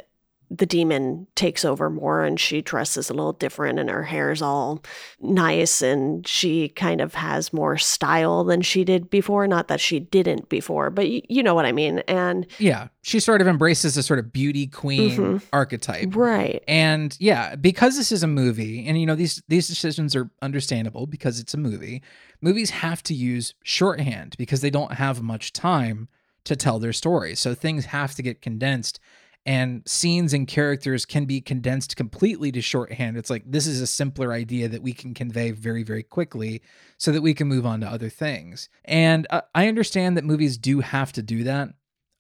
the 0.57 0.67
demon 0.67 1.27
takes 1.35 1.65
over 1.65 1.89
more 1.91 2.23
and 2.23 2.39
she 2.39 2.61
dresses 2.63 3.11
a 3.11 3.15
little 3.15 3.33
different 3.33 3.79
and 3.79 3.91
her 3.91 4.05
hair's 4.05 4.41
all 4.43 4.83
nice 5.21 5.83
and 5.83 6.27
she 6.27 6.69
kind 6.69 7.01
of 7.01 7.15
has 7.15 7.53
more 7.53 7.77
style 7.79 8.45
than 8.45 8.61
she 8.61 8.85
did 8.85 9.11
before 9.11 9.47
not 9.47 9.69
that 9.69 9.81
she 9.81 9.99
didn't 10.01 10.49
before 10.49 10.91
but 10.91 11.07
y- 11.07 11.23
you 11.29 11.43
know 11.43 11.55
what 11.55 11.67
i 11.67 11.73
mean 11.73 11.99
and 12.09 12.47
Yeah, 12.59 12.89
she 13.03 13.21
sort 13.21 13.41
of 13.41 13.47
embraces 13.47 13.97
a 13.97 14.03
sort 14.03 14.19
of 14.19 14.33
beauty 14.33 14.67
queen 14.67 15.11
Mhm. 15.21 15.43
archetype. 15.53 16.15
right 16.15 16.63
And 16.69 17.17
yeah, 17.21 17.57
because 17.57 17.97
this 17.97 18.13
is 18.13 18.23
a 18.23 18.27
movie, 18.27 18.87
and 18.87 18.99
you 18.99 19.07
know 19.07 19.15
these 19.15 19.43
these 19.49 19.67
decisions 19.69 20.15
are 20.17 20.31
understandable 20.43 21.07
because 21.07 21.39
it's 21.41 21.55
a 21.55 21.59
movie. 21.59 22.03
Movies 22.41 22.71
have 22.71 23.03
to 23.05 23.15
use 23.15 23.55
shorthand 23.63 24.35
because 24.39 24.61
they 24.61 24.71
don't 24.71 24.93
have 24.95 25.23
much 25.23 25.53
time 25.53 26.09
to 26.45 26.55
tell 26.57 26.79
their 26.79 26.93
story. 26.93 27.35
So 27.35 27.55
things 27.55 27.87
have 27.87 28.15
to 28.15 28.23
get 28.23 28.43
condensed 28.43 29.01
and 29.47 29.83
scenes 29.87 30.33
and 30.33 30.49
characters 30.49 31.05
can 31.05 31.27
be 31.27 31.41
condensed 31.41 31.97
completely 31.97 32.51
to 32.53 32.63
shorthand. 32.63 33.17
It's 33.17 33.31
like 33.31 33.43
this 33.47 33.67
is 33.67 33.81
a 33.81 33.87
simpler 33.87 34.33
idea 34.33 34.69
that 34.69 34.83
we 34.83 34.93
can 34.93 35.15
convey 35.15 35.51
very 35.51 35.83
very 35.83 36.03
quickly 36.03 36.63
so 36.99 37.13
that 37.13 37.23
we 37.23 37.35
can 37.35 37.49
move 37.49 37.67
on 37.67 37.81
to 37.81 37.87
other 37.87 38.09
things. 38.09 38.69
And 38.85 39.27
uh, 39.31 39.43
I 39.55 39.69
understand 39.69 40.17
that 40.17 40.25
movies 40.25 40.57
do 40.59 40.81
have 40.81 41.13
to 41.13 41.23
do 41.23 41.45
that. 41.45 41.71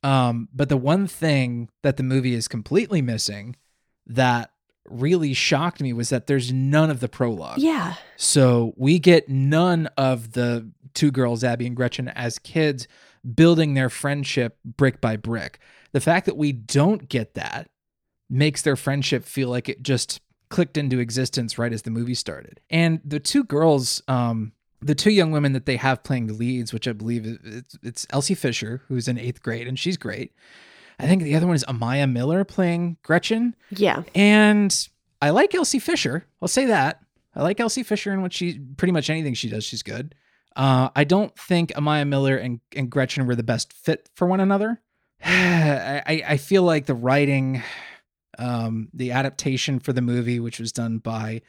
Um, 0.03 0.49
but 0.53 0.69
the 0.69 0.77
one 0.77 1.07
thing 1.07 1.71
that 1.83 1.97
the 1.97 2.03
movie 2.03 2.35
is 2.35 2.47
completely 2.47 3.01
missing 3.01 3.57
that 4.07 4.51
really 4.87 5.33
shocked 5.33 5.81
me 5.81 5.95
was 5.95 6.11
that 6.11 6.27
there's 6.27 6.53
none 6.53 6.91
of 6.91 7.01
the 7.01 7.09
prologue. 7.09 7.59
yeah 7.59 7.95
So 8.17 8.75
we 8.77 8.99
get 8.99 9.31
none 9.31 9.87
of 9.97 10.33
the 10.33 10.71
two 10.93 11.11
girls, 11.11 11.43
Abby 11.43 11.67
and 11.67 11.75
Gretchen, 11.75 12.09
as 12.09 12.39
kids 12.39 12.87
building 13.35 13.73
their 13.75 13.89
friendship 13.89 14.59
brick 14.65 15.01
by 15.01 15.17
brick. 15.17 15.59
The 15.95 16.01
fact 16.01 16.27
that 16.27 16.37
we 16.37 16.51
don't 16.51 17.09
get 17.09 17.35
that 17.35 17.71
makes 18.29 18.63
their 18.63 18.75
friendship 18.75 19.25
feel 19.25 19.49
like 19.49 19.69
it 19.69 19.81
just 19.81 20.21
clicked 20.49 20.77
into 20.77 20.99
existence 20.99 21.57
right 21.57 21.73
as 21.73 21.83
the 21.83 21.91
movie 21.93 22.15
started. 22.15 22.61
And 22.69 23.01
the 23.05 23.21
two 23.21 23.45
girls, 23.45 24.03
um, 24.09 24.55
the 24.81 24.97
two 24.97 25.13
young 25.13 25.31
women 25.31 25.53
that 25.53 25.67
they 25.67 25.77
have 25.77 26.03
playing 26.03 26.27
the 26.27 26.33
leads, 26.33 26.73
which 26.73 26.89
I 26.89 26.95
believe 26.95 27.39
it's, 27.45 27.79
it's 27.85 28.07
Elsie 28.11 28.35
Fisher, 28.35 28.83
who's 28.89 29.07
in 29.07 29.19
eighth 29.19 29.41
grade, 29.41 29.69
and 29.69 29.79
she's 29.79 29.97
great. 29.97 30.33
I 30.99 31.07
think 31.07 31.23
the 31.23 31.37
other 31.37 31.47
one 31.47 31.55
is 31.55 31.65
Amiah 31.69 32.09
Miller 32.09 32.45
playing 32.45 32.97
Gretchen. 33.05 33.55
yeah 33.71 34.03
And 34.17 34.89
I 35.23 35.31
like 35.31 35.55
Elsie 35.55 35.79
Fisher. 35.79 36.27
I'll 36.43 36.49
say 36.49 36.67
that. 36.67 37.03
I 37.37 37.45
like 37.45 37.61
Elsie 37.61 37.85
Fisher 37.85 38.11
and 38.11 38.21
what 38.21 38.33
she 38.33 38.59
pretty 38.77 38.93
much 38.93 39.11
anything 39.11 39.35
she 39.35 39.49
does, 39.49 39.63
she's 39.63 39.85
good. 39.85 40.17
Uh, 40.57 40.89
I 40.97 41.05
don't 41.05 41.39
think 41.39 41.73
Amiah 41.77 42.05
Miller 42.05 42.37
and, 42.37 42.59
and 42.75 42.91
Gretchen 42.91 43.27
were 43.27 43.37
the 43.37 43.45
best 43.45 43.73
fit 43.73 44.09
for 44.15 44.27
one 44.27 44.41
another. 44.41 44.81
I, 45.27 46.23
I 46.27 46.37
feel 46.37 46.63
like 46.63 46.87
the 46.87 46.95
writing, 46.95 47.63
um, 48.39 48.89
the 48.93 49.13
adaptation 49.13 49.81
for 49.81 49.93
the 49.93 50.03
movie, 50.03 50.39
which 50.39 50.61
was 50.61 50.73
done 50.73 50.99
by 50.99 51.41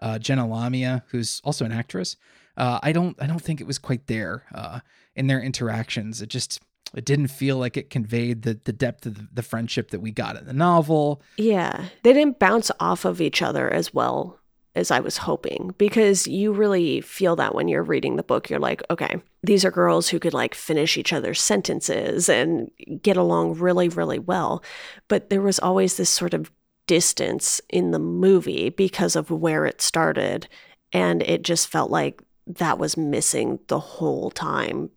uh, 0.00 0.18
Jenna 0.18 0.46
Lamia, 0.46 1.04
who's 1.08 1.40
also 1.44 1.64
an 1.64 1.72
actress, 1.72 2.16
uh, 2.56 2.78
I 2.82 2.92
don't 2.92 3.20
I 3.20 3.26
don't 3.26 3.42
think 3.42 3.60
it 3.60 3.66
was 3.66 3.78
quite 3.78 4.06
there 4.06 4.44
uh, 4.54 4.80
in 5.16 5.26
their 5.26 5.40
interactions. 5.40 6.22
It 6.22 6.28
just 6.28 6.60
it 6.94 7.04
didn't 7.04 7.28
feel 7.28 7.56
like 7.56 7.76
it 7.76 7.90
conveyed 7.90 8.42
the 8.42 8.60
the 8.64 8.72
depth 8.72 9.06
of 9.06 9.16
the, 9.16 9.28
the 9.32 9.42
friendship 9.42 9.90
that 9.90 10.00
we 10.00 10.12
got 10.12 10.36
in 10.36 10.46
the 10.46 10.52
novel. 10.52 11.22
yeah 11.36 11.86
they 12.02 12.12
didn't 12.12 12.38
bounce 12.38 12.70
off 12.78 13.04
of 13.04 13.20
each 13.20 13.42
other 13.42 13.72
as 13.72 13.92
well 13.92 14.38
as 14.74 14.90
i 14.90 15.00
was 15.00 15.16
hoping 15.16 15.74
because 15.78 16.26
you 16.26 16.52
really 16.52 17.00
feel 17.00 17.36
that 17.36 17.54
when 17.54 17.68
you're 17.68 17.82
reading 17.82 18.16
the 18.16 18.22
book 18.22 18.48
you're 18.48 18.58
like 18.58 18.82
okay 18.90 19.20
these 19.42 19.64
are 19.64 19.70
girls 19.70 20.08
who 20.08 20.18
could 20.18 20.34
like 20.34 20.54
finish 20.54 20.96
each 20.96 21.12
other's 21.12 21.40
sentences 21.40 22.28
and 22.28 22.70
get 23.02 23.16
along 23.16 23.54
really 23.54 23.88
really 23.88 24.18
well 24.18 24.62
but 25.08 25.30
there 25.30 25.42
was 25.42 25.58
always 25.58 25.96
this 25.96 26.10
sort 26.10 26.34
of 26.34 26.50
distance 26.86 27.60
in 27.70 27.92
the 27.92 27.98
movie 27.98 28.68
because 28.68 29.16
of 29.16 29.30
where 29.30 29.64
it 29.64 29.80
started 29.80 30.46
and 30.92 31.22
it 31.22 31.42
just 31.42 31.68
felt 31.68 31.90
like 31.90 32.22
that 32.46 32.78
was 32.78 32.96
missing 32.96 33.58
the 33.68 33.80
whole 33.80 34.30
time 34.30 34.90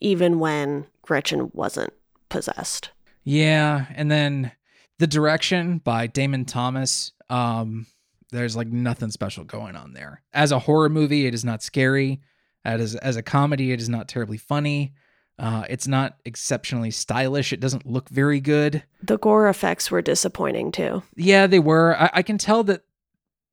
even 0.00 0.38
when 0.38 0.86
gretchen 1.02 1.50
wasn't 1.52 1.92
possessed 2.28 2.90
Yeah, 3.24 3.84
and 3.94 4.10
then 4.10 4.52
the 4.98 5.06
direction 5.06 5.78
by 5.78 6.06
Damon 6.06 6.46
Thomas. 6.46 7.12
Um, 7.28 7.86
there's 8.30 8.56
like 8.56 8.68
nothing 8.68 9.10
special 9.10 9.44
going 9.44 9.76
on 9.76 9.92
there. 9.94 10.22
As 10.32 10.52
a 10.52 10.58
horror 10.60 10.88
movie, 10.88 11.26
it 11.26 11.34
is 11.34 11.44
not 11.44 11.62
scary. 11.62 12.20
As 12.64 12.94
as 12.96 13.16
a 13.16 13.22
comedy, 13.22 13.72
it 13.72 13.80
is 13.80 13.88
not 13.88 14.08
terribly 14.08 14.36
funny. 14.36 14.92
Uh, 15.38 15.64
it's 15.70 15.86
not 15.86 16.16
exceptionally 16.24 16.90
stylish. 16.90 17.52
It 17.52 17.60
doesn't 17.60 17.86
look 17.86 18.08
very 18.08 18.40
good. 18.40 18.82
the 19.02 19.18
gore 19.18 19.48
effects 19.48 19.88
were 19.90 20.02
disappointing 20.02 20.72
too 20.72 21.02
Yeah, 21.16 21.46
they 21.46 21.60
were. 21.60 21.96
I, 21.96 22.10
I 22.14 22.22
can 22.22 22.38
tell 22.38 22.64
that 22.64 22.82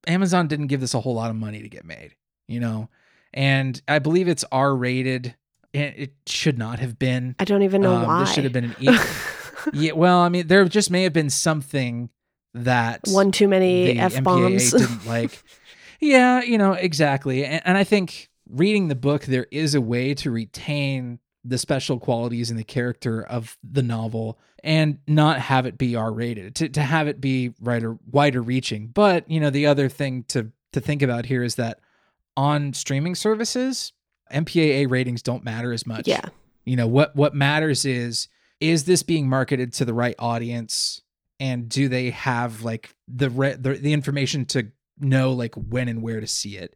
Amazon 0.08 0.48
didn't 0.48 0.68
give 0.68 0.82
this 0.82 0.94
a 0.96 1.00
whole 1.02 1.14
lot 1.16 1.30
of 1.30 1.36
money 1.36 1.62
to 1.62 1.70
get 1.70 1.86
made. 1.86 2.16
You 2.48 2.60
know, 2.60 2.90
and 3.34 3.82
I 3.88 4.00
believe 4.00 4.28
it's 4.28 4.44
R 4.52 4.76
rated. 4.76 5.36
It, 5.74 5.94
it 5.98 6.14
should 6.26 6.58
not 6.58 6.80
have 6.80 6.98
been. 6.98 7.36
i 7.38 7.44
don't 7.44 7.64
even 7.64 7.82
know 7.82 7.96
Um, 7.96 8.06
why 8.08 8.20
This 8.22 8.34
should 8.34 8.46
have 8.46 8.54
been 8.54 8.66
an 8.66 8.76
E. 8.80 8.98
yeah, 9.74 9.92
well, 9.92 10.20
I 10.20 10.30
mean, 10.30 10.48
there 10.48 10.64
just 10.66 10.90
may 10.90 11.04
have 11.04 11.14
been 11.14 11.30
something 11.30 12.10
that 12.56 13.02
one 13.06 13.32
too 13.32 13.48
many 13.48 14.00
f 14.00 14.22
bombs 14.24 14.72
didn't 14.72 15.06
like. 15.08 15.44
Yeah, 16.00 16.42
you 16.42 16.58
know 16.58 16.74
exactly, 16.74 17.46
and, 17.46 17.62
and 17.66 17.78
I 17.78 17.84
think 17.84 18.30
reading 18.50 18.88
the 18.88 18.96
book, 18.96 19.26
there 19.26 19.48
is 19.52 19.76
a 19.76 19.82
way 19.82 20.14
to 20.16 20.32
retain 20.32 21.20
the 21.44 21.58
special 21.58 22.00
qualities 22.00 22.50
and 22.50 22.58
the 22.58 22.64
character 22.64 23.22
of 23.22 23.58
the 23.64 23.84
novel 23.84 24.40
and 24.64 24.98
not 25.08 25.40
have 25.40 25.68
it 25.68 25.78
be 25.78 25.96
R 25.96 26.12
rated. 26.12 26.56
To 26.56 26.70
to 26.70 26.82
have 26.82 27.08
it 27.08 27.22
be 27.22 27.54
wider 27.60 27.98
wider 28.10 28.42
reaching. 28.42 28.88
But 28.88 29.30
you 29.30 29.40
know, 29.40 29.50
the 29.50 29.68
other 29.68 29.90
thing 29.90 30.24
to 30.30 30.52
to 30.74 30.82
think 30.82 31.02
about 31.02 31.26
here 31.26 31.44
is 31.44 31.56
that 31.56 31.80
on 32.36 32.74
streaming 32.74 33.16
services, 33.16 33.94
MPAA 34.34 34.90
ratings 34.90 35.22
don't 35.22 35.44
matter 35.44 35.72
as 35.72 35.86
much. 35.86 36.08
yeah 36.08 36.26
You 36.66 36.76
know, 36.76 36.88
what 36.88 37.16
what 37.16 37.36
matters 37.36 37.86
is 37.86 38.28
is 38.60 38.86
this 38.86 39.04
being 39.04 39.30
marketed 39.30 39.74
to 39.74 39.86
the 39.86 39.94
right 39.94 40.16
audience 40.18 41.02
and 41.40 41.68
do 41.70 41.88
they 41.90 42.12
have 42.12 42.64
like 42.64 42.96
the 43.08 43.30
re- 43.30 43.56
the, 43.60 43.74
the 43.74 43.94
information 43.94 44.46
to 44.46 44.72
know 45.00 45.34
like 45.34 45.56
when 45.56 45.88
and 45.90 46.02
where 46.02 46.20
to 46.22 46.28
see 46.28 46.58
it. 46.58 46.76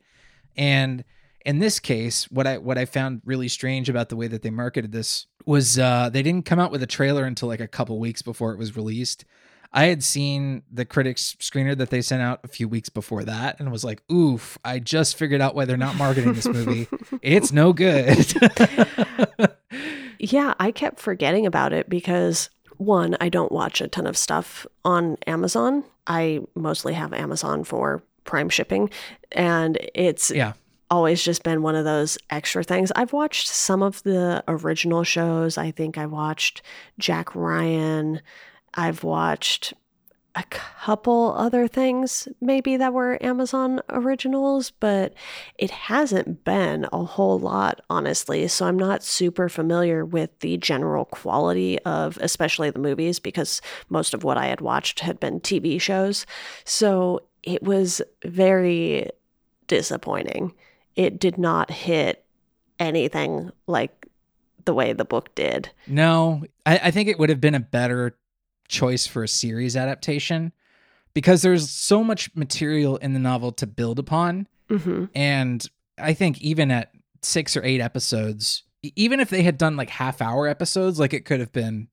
And 0.58 1.04
In 1.46 1.60
this 1.60 1.80
case, 1.80 2.30
what 2.30 2.46
I 2.46 2.58
what 2.58 2.78
I 2.78 2.86
found 2.86 3.22
really 3.24 3.48
strange 3.48 3.90
about 3.90 4.10
the 4.10 4.18
way 4.18 4.28
that 4.28 4.42
they 4.42 4.50
marketed 4.50 4.92
this 4.92 5.26
was 5.46 5.80
uh, 5.80 6.10
they 6.10 6.22
didn't 6.22 6.46
come 6.46 6.60
out 6.60 6.72
with 6.72 6.84
a 6.84 6.88
trailer 6.88 7.24
until 7.24 7.48
like 7.48 7.62
a 7.62 7.68
couple 7.68 7.98
weeks 7.98 8.22
before 8.22 8.52
it 8.52 8.60
was 8.60 8.76
released. 8.76 9.24
I 9.72 9.86
had 9.86 10.04
seen 10.04 10.64
the 10.72 10.84
critics 10.84 11.36
screener 11.40 11.78
that 11.78 11.92
they 11.92 12.02
sent 12.02 12.22
out 12.24 12.40
a 12.44 12.48
few 12.48 12.68
weeks 12.68 12.90
before 12.90 13.24
that 13.26 13.60
and 13.60 13.72
was 13.72 13.84
like, 13.84 14.02
oof, 14.12 14.58
I 14.66 14.80
just 14.80 15.16
figured 15.16 15.42
out 15.42 15.54
why 15.56 15.66
they're 15.66 15.78
not 15.78 15.96
marketing 15.96 16.34
this 16.34 16.48
movie. 16.48 16.88
it's 17.22 17.52
no 17.52 17.72
good. 17.72 18.34
yeah, 20.20 20.56
I 20.60 20.72
kept 20.72 21.00
forgetting 21.00 21.46
about 21.46 21.72
it 21.72 21.88
because 21.88 22.50
one, 22.80 23.18
I 23.20 23.28
don't 23.30 23.52
watch 23.52 23.82
a 23.82 23.88
ton 23.88 24.08
of 24.08 24.18
stuff 24.18 24.66
on 24.86 25.18
Amazon. 25.28 25.84
I 26.08 26.40
mostly 26.56 26.94
have 26.94 27.14
Amazon 27.14 27.64
for 27.66 28.02
prime 28.24 28.50
shipping 28.50 28.90
and 29.34 29.78
it's 29.94 30.32
yeah. 30.32 30.54
always 30.90 31.22
just 31.22 31.44
been 31.44 31.62
one 31.62 31.76
of 31.76 31.84
those 31.84 32.18
extra 32.30 32.64
things. 32.64 32.92
I've 32.96 33.12
watched 33.12 33.48
some 33.48 33.84
of 33.84 34.02
the 34.04 34.44
original 34.48 35.04
shows. 35.04 35.58
I 35.58 35.72
think 35.72 35.98
I 35.98 36.06
watched 36.06 36.62
Jack 36.98 37.36
Ryan. 37.36 38.22
I've 38.74 39.04
watched 39.04 39.74
a 40.36 40.44
couple 40.44 41.34
other 41.36 41.68
things 41.68 42.28
maybe 42.40 42.78
that 42.78 42.94
were 42.94 43.22
Amazon 43.24 43.82
originals, 43.90 44.72
but 44.72 45.14
it 45.58 45.72
hasn't 45.72 46.44
been 46.44 46.88
a 46.94 47.04
whole 47.04 47.40
lot, 47.40 47.82
honestly. 47.90 48.48
So 48.48 48.66
I'm 48.66 48.78
not 48.78 49.04
super 49.04 49.50
familiar 49.50 50.06
with 50.06 50.38
the 50.40 50.58
general 50.58 51.06
quality 51.06 51.80
of, 51.80 52.18
especially 52.22 52.70
the 52.70 52.80
movies, 52.80 53.20
because 53.20 53.62
most 53.90 54.14
of 54.14 54.24
what 54.24 54.38
I 54.38 54.48
had 54.48 54.62
watched 54.62 55.00
had 55.00 55.20
been 55.20 55.40
TV 55.40 55.82
shows. 55.82 56.26
So 56.64 57.22
it 57.44 57.64
was 57.64 58.02
very 58.24 59.10
disappointing. 59.68 60.54
It 60.96 61.20
did 61.20 61.38
not 61.38 61.72
hit 61.72 62.24
anything 62.80 63.52
like 63.68 64.06
the 64.66 64.74
way 64.74 64.94
the 64.94 65.06
book 65.06 65.34
did. 65.34 65.72
No, 65.88 66.44
I, 66.66 66.80
I 66.84 66.92
think 66.92 67.10
it 67.10 67.18
would 67.18 67.30
have 67.30 67.42
been 67.42 67.56
a 67.56 67.60
better 67.60 68.16
choice 68.70 69.06
for 69.06 69.24
a 69.24 69.28
series 69.28 69.76
adaptation 69.76 70.54
because 71.14 71.42
there's 71.42 71.70
so 71.70 72.04
much 72.04 72.34
material 72.36 72.96
in 72.98 73.14
the 73.14 73.20
novel 73.20 73.52
to 73.54 73.68
build 73.68 74.00
upon. 74.00 74.48
Mm-hmm. 74.70 75.06
And 75.16 75.66
I 75.98 76.14
think 76.14 76.40
even 76.42 76.72
at 76.72 76.92
six 77.22 77.58
or 77.58 77.64
eight 77.66 77.82
episodes, 77.82 78.64
even 78.96 79.20
if 79.20 79.30
they 79.30 79.42
had 79.42 79.58
done 79.58 79.76
like 79.76 79.90
half 79.90 80.22
hour 80.22 80.48
episodes, 80.48 81.00
like 81.00 81.14
it 81.14 81.26
could 81.26 81.42
have 81.42 81.52
been, 81.52 81.90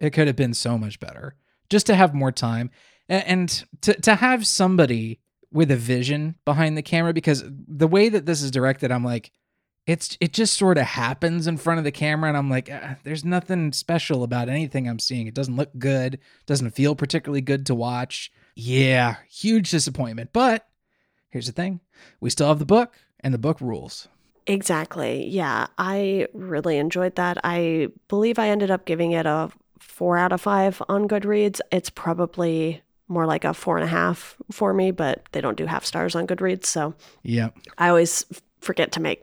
it 0.00 0.10
could 0.10 0.26
have 0.26 0.36
been 0.36 0.54
so 0.54 0.78
much 0.78 0.98
better 1.00 1.34
just 1.68 1.86
to 1.86 1.94
have 1.94 2.14
more 2.14 2.32
time 2.32 2.70
and 3.08 3.64
to, 3.82 3.92
to 4.00 4.14
have 4.14 4.46
somebody 4.46 5.20
with 5.52 5.70
a 5.70 5.76
vision 5.76 6.36
behind 6.44 6.76
the 6.76 6.82
camera 6.82 7.12
because 7.12 7.44
the 7.46 7.86
way 7.86 8.08
that 8.08 8.26
this 8.26 8.42
is 8.42 8.50
directed, 8.50 8.90
I'm 8.90 9.04
like, 9.04 9.30
it's 9.86 10.16
it 10.20 10.32
just 10.32 10.56
sort 10.56 10.78
of 10.78 10.84
happens 10.84 11.46
in 11.46 11.56
front 11.56 11.78
of 11.78 11.84
the 11.84 11.92
camera 11.92 12.28
and 12.28 12.36
i'm 12.36 12.50
like 12.50 12.70
ah, 12.72 12.96
there's 13.04 13.24
nothing 13.24 13.72
special 13.72 14.22
about 14.22 14.48
anything 14.48 14.88
i'm 14.88 14.98
seeing 14.98 15.26
it 15.26 15.34
doesn't 15.34 15.56
look 15.56 15.70
good 15.78 16.18
doesn't 16.46 16.70
feel 16.70 16.94
particularly 16.94 17.40
good 17.40 17.66
to 17.66 17.74
watch 17.74 18.32
yeah 18.54 19.16
huge 19.28 19.70
disappointment 19.70 20.30
but 20.32 20.66
here's 21.30 21.46
the 21.46 21.52
thing 21.52 21.80
we 22.20 22.30
still 22.30 22.48
have 22.48 22.58
the 22.58 22.64
book 22.64 22.94
and 23.20 23.34
the 23.34 23.38
book 23.38 23.60
rules 23.60 24.08
Exactly. 24.46 25.26
Yeah. 25.26 25.66
I 25.78 26.28
really 26.32 26.76
enjoyed 26.78 27.16
that. 27.16 27.38
I 27.44 27.88
believe 28.08 28.38
I 28.38 28.48
ended 28.48 28.70
up 28.70 28.84
giving 28.84 29.12
it 29.12 29.26
a 29.26 29.50
four 29.78 30.16
out 30.16 30.32
of 30.32 30.40
five 30.40 30.82
on 30.88 31.08
Goodreads. 31.08 31.60
It's 31.72 31.90
probably 31.90 32.82
more 33.08 33.26
like 33.26 33.44
a 33.44 33.54
four 33.54 33.76
and 33.76 33.84
a 33.84 33.88
half 33.88 34.36
for 34.50 34.72
me, 34.74 34.90
but 34.90 35.24
they 35.32 35.40
don't 35.40 35.56
do 35.56 35.66
half 35.66 35.84
stars 35.84 36.14
on 36.14 36.26
Goodreads. 36.26 36.66
So 36.66 36.94
yeah 37.22 37.50
I 37.78 37.88
always 37.88 38.24
forget 38.60 38.92
to 38.92 39.00
make 39.00 39.22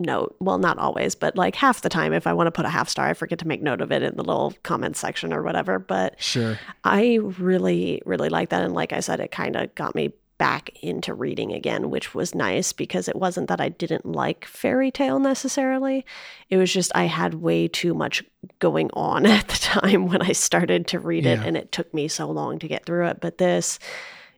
note. 0.00 0.34
Well, 0.40 0.58
not 0.58 0.78
always, 0.78 1.14
but 1.14 1.36
like 1.36 1.54
half 1.54 1.82
the 1.82 1.88
time, 1.88 2.12
if 2.12 2.26
I 2.26 2.32
want 2.32 2.46
to 2.48 2.52
put 2.52 2.64
a 2.64 2.70
half 2.70 2.88
star, 2.88 3.06
I 3.08 3.14
forget 3.14 3.38
to 3.40 3.48
make 3.48 3.62
note 3.62 3.80
of 3.80 3.92
it 3.92 4.02
in 4.02 4.16
the 4.16 4.24
little 4.24 4.54
comment 4.62 4.96
section 4.96 5.32
or 5.32 5.42
whatever. 5.42 5.78
But 5.78 6.20
sure 6.20 6.58
I 6.84 7.18
really, 7.22 8.02
really 8.04 8.28
like 8.28 8.48
that. 8.48 8.62
And 8.62 8.74
like 8.74 8.92
I 8.92 9.00
said, 9.00 9.20
it 9.20 9.30
kind 9.30 9.56
of 9.56 9.74
got 9.74 9.94
me 9.94 10.12
back 10.40 10.70
into 10.82 11.12
reading 11.12 11.52
again, 11.52 11.90
which 11.90 12.14
was 12.14 12.34
nice 12.34 12.72
because 12.72 13.08
it 13.08 13.16
wasn't 13.16 13.46
that 13.48 13.60
I 13.60 13.68
didn't 13.68 14.06
like 14.06 14.46
fairy 14.46 14.90
tale 14.90 15.18
necessarily. 15.18 16.06
It 16.48 16.56
was 16.56 16.72
just 16.72 16.90
I 16.94 17.04
had 17.04 17.34
way 17.34 17.68
too 17.68 17.92
much 17.92 18.24
going 18.58 18.88
on 18.94 19.26
at 19.26 19.48
the 19.48 19.58
time 19.58 20.06
when 20.06 20.22
I 20.22 20.32
started 20.32 20.86
to 20.88 20.98
read 20.98 21.26
it, 21.26 21.40
and 21.40 21.58
it 21.58 21.72
took 21.72 21.92
me 21.92 22.08
so 22.08 22.30
long 22.30 22.58
to 22.60 22.68
get 22.68 22.86
through 22.86 23.08
it. 23.08 23.20
But 23.20 23.36
this, 23.36 23.78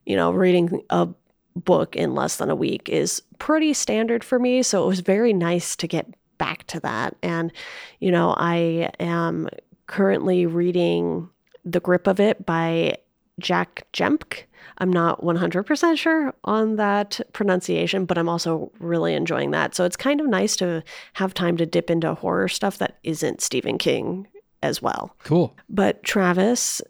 you 0.05 0.17
know, 0.17 0.33
reading 0.33 0.83
a 0.91 1.09
book 1.57 1.97
in 1.97 2.15
less 2.15 2.37
than 2.37 2.51
a 2.51 2.57
week 2.57 2.89
is 2.89 3.23
pretty 3.39 3.73
standard 3.73 4.25
for 4.25 4.39
me. 4.39 4.63
So 4.63 4.85
it 4.85 4.87
was 4.87 5.01
very 5.01 5.33
nice 5.33 5.77
to 5.77 5.87
get 5.87 6.07
back 6.39 6.67
to 6.69 6.81
that. 6.81 7.17
And, 7.23 7.53
you 8.01 8.11
know, 8.11 8.35
I 8.37 8.91
am 8.99 9.49
currently 9.87 10.47
reading 10.47 11.29
The 11.65 11.81
Grip 11.81 12.07
of 12.07 12.19
It 12.19 12.45
by 12.47 12.97
Jac 13.39 13.87
Jemc. 13.93 14.45
I'm 14.79 14.93
not 14.93 15.21
100% 15.23 15.99
sure 15.99 16.35
on 16.45 16.77
that 16.77 17.21
pronunciation, 17.33 18.05
but 18.05 18.19
I'm 18.19 18.29
also 18.29 18.73
really 18.79 19.15
enjoying 19.15 19.51
that. 19.53 19.75
So 19.75 19.85
it's 19.85 19.97
kind 19.97 20.21
of 20.21 20.27
nice 20.27 20.57
to 20.57 20.83
have 21.15 21.35
time 21.35 21.57
to 21.59 21.67
dip 21.67 21.91
into 21.91 22.15
horror 22.15 22.49
stuff 22.49 22.79
that 22.79 22.99
isn't 23.03 23.41
Stephen 23.41 23.79
King 23.79 24.27
as 24.63 24.81
well. 24.81 25.15
cool 25.25 25.57
But 25.69 26.03
Travis, 26.03 26.81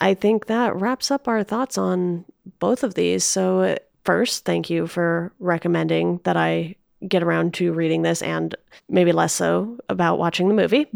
I 0.00 0.14
think 0.14 0.46
that 0.46 0.76
wraps 0.76 1.10
up 1.10 1.28
our 1.28 1.42
thoughts 1.42 1.78
on 1.78 2.24
both 2.58 2.82
of 2.82 2.94
these. 2.94 3.24
So, 3.24 3.76
first, 4.04 4.44
thank 4.44 4.70
you 4.70 4.86
for 4.86 5.32
recommending 5.38 6.20
that 6.24 6.36
I 6.36 6.76
get 7.06 7.22
around 7.22 7.54
to 7.54 7.72
reading 7.72 8.02
this 8.02 8.22
and 8.22 8.54
maybe 8.88 9.12
less 9.12 9.32
so 9.32 9.78
about 9.88 10.18
watching 10.18 10.48
the 10.48 10.54
movie. 10.54 10.86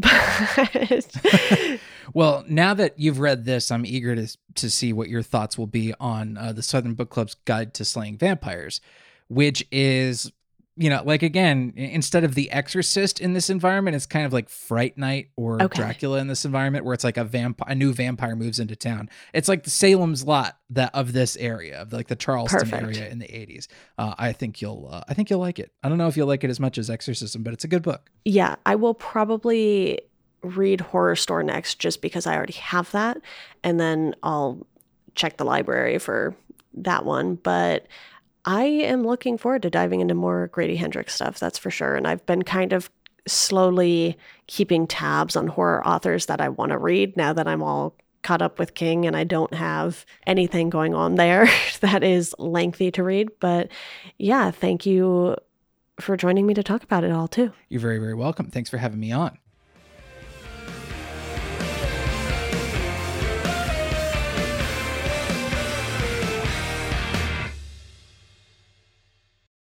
Well, 2.14 2.44
now 2.48 2.74
that 2.74 2.98
you've 2.98 3.20
read 3.20 3.44
this, 3.44 3.70
I'm 3.70 3.84
eager 3.84 4.14
to 4.16 4.36
to 4.56 4.70
see 4.70 4.92
what 4.92 5.08
your 5.08 5.22
thoughts 5.22 5.58
will 5.58 5.66
be 5.66 5.94
on 6.00 6.36
uh, 6.36 6.52
the 6.52 6.62
Southern 6.62 6.94
Book 6.94 7.10
Club's 7.10 7.34
Guide 7.44 7.74
to 7.74 7.84
Slaying 7.84 8.18
Vampires, 8.18 8.80
which 9.28 9.66
is, 9.70 10.32
you 10.78 10.88
know, 10.88 11.02
like 11.04 11.22
again, 11.22 11.72
instead 11.76 12.22
of 12.24 12.34
The 12.34 12.50
Exorcist 12.50 13.20
in 13.20 13.32
this 13.32 13.50
environment, 13.50 13.96
it's 13.96 14.06
kind 14.06 14.24
of 14.24 14.32
like 14.32 14.48
Fright 14.48 14.96
Night 14.96 15.30
or 15.36 15.60
Okay. 15.62 15.76
Dracula 15.82 16.18
in 16.20 16.28
this 16.28 16.44
environment, 16.44 16.84
where 16.84 16.94
it's 16.94 17.04
like 17.04 17.16
a 17.16 17.24
vampire, 17.24 17.68
a 17.70 17.74
new 17.74 17.92
vampire 17.92 18.36
moves 18.36 18.58
into 18.58 18.76
town. 18.76 19.10
It's 19.34 19.48
like 19.48 19.64
the 19.64 19.70
Salem's 19.70 20.24
Lot 20.24 20.56
that 20.70 20.94
of 20.94 21.12
this 21.12 21.36
area, 21.36 21.82
of 21.82 21.92
like 21.92 22.06
the 22.08 22.16
Charleston 22.16 22.60
Perfect. 22.70 22.82
area 22.96 23.08
in 23.10 23.18
the 23.18 23.26
80s. 23.26 23.66
Uh, 23.98 24.14
I 24.18 24.32
think 24.32 24.62
you'll, 24.62 24.88
uh, 24.90 25.02
I 25.08 25.14
think 25.14 25.30
you'll 25.30 25.40
like 25.40 25.58
it. 25.58 25.72
I 25.82 25.88
don't 25.88 25.98
know 25.98 26.08
if 26.08 26.16
you'll 26.16 26.28
like 26.28 26.44
it 26.44 26.50
as 26.50 26.60
much 26.60 26.78
as 26.78 26.88
Exorcism, 26.88 27.42
but 27.42 27.52
it's 27.52 27.64
a 27.64 27.68
good 27.68 27.82
book. 27.82 28.10
yeah, 28.24 28.54
I 28.64 28.76
will 28.76 28.94
probably 28.94 30.00
read 30.42 30.78
Horrorstör 30.78 31.44
next 31.44 31.80
just 31.80 32.00
because 32.00 32.26
I 32.26 32.36
already 32.36 32.52
have 32.52 32.90
that. 32.92 33.18
And 33.64 33.80
then 33.80 34.14
I'll 34.22 34.66
check 35.16 35.36
the 35.36 35.44
library 35.44 35.98
for 35.98 36.36
that 36.74 37.04
one. 37.04 37.34
But 37.34 37.86
I 38.48 38.64
am 38.64 39.06
looking 39.06 39.36
forward 39.36 39.60
to 39.62 39.70
diving 39.70 40.00
into 40.00 40.14
more 40.14 40.46
Grady 40.46 40.74
Hendrix 40.74 41.14
stuff, 41.14 41.38
that's 41.38 41.58
for 41.58 41.70
sure. 41.70 41.94
And 41.94 42.06
I've 42.06 42.24
been 42.24 42.44
kind 42.44 42.72
of 42.72 42.90
slowly 43.26 44.16
keeping 44.46 44.86
tabs 44.86 45.36
on 45.36 45.48
horror 45.48 45.86
authors 45.86 46.26
that 46.26 46.40
I 46.40 46.48
want 46.48 46.72
to 46.72 46.78
read 46.78 47.14
now 47.14 47.34
that 47.34 47.46
I'm 47.46 47.62
all 47.62 47.94
caught 48.22 48.40
up 48.40 48.58
with 48.58 48.72
King 48.72 49.04
and 49.04 49.14
I 49.14 49.24
don't 49.24 49.52
have 49.52 50.06
anything 50.26 50.70
going 50.70 50.94
on 50.94 51.16
there 51.16 51.46
that 51.80 52.02
is 52.02 52.34
lengthy 52.38 52.90
to 52.92 53.02
read. 53.02 53.28
But 53.38 53.68
yeah, 54.16 54.50
thank 54.50 54.86
you 54.86 55.36
for 56.00 56.16
joining 56.16 56.46
me 56.46 56.54
to 56.54 56.62
talk 56.62 56.82
about 56.82 57.04
it 57.04 57.12
all 57.12 57.28
too. 57.28 57.52
You're 57.68 57.82
very, 57.82 57.98
very 57.98 58.14
welcome. 58.14 58.46
Thanks 58.46 58.70
for 58.70 58.78
having 58.78 58.98
me 58.98 59.12
on. 59.12 59.36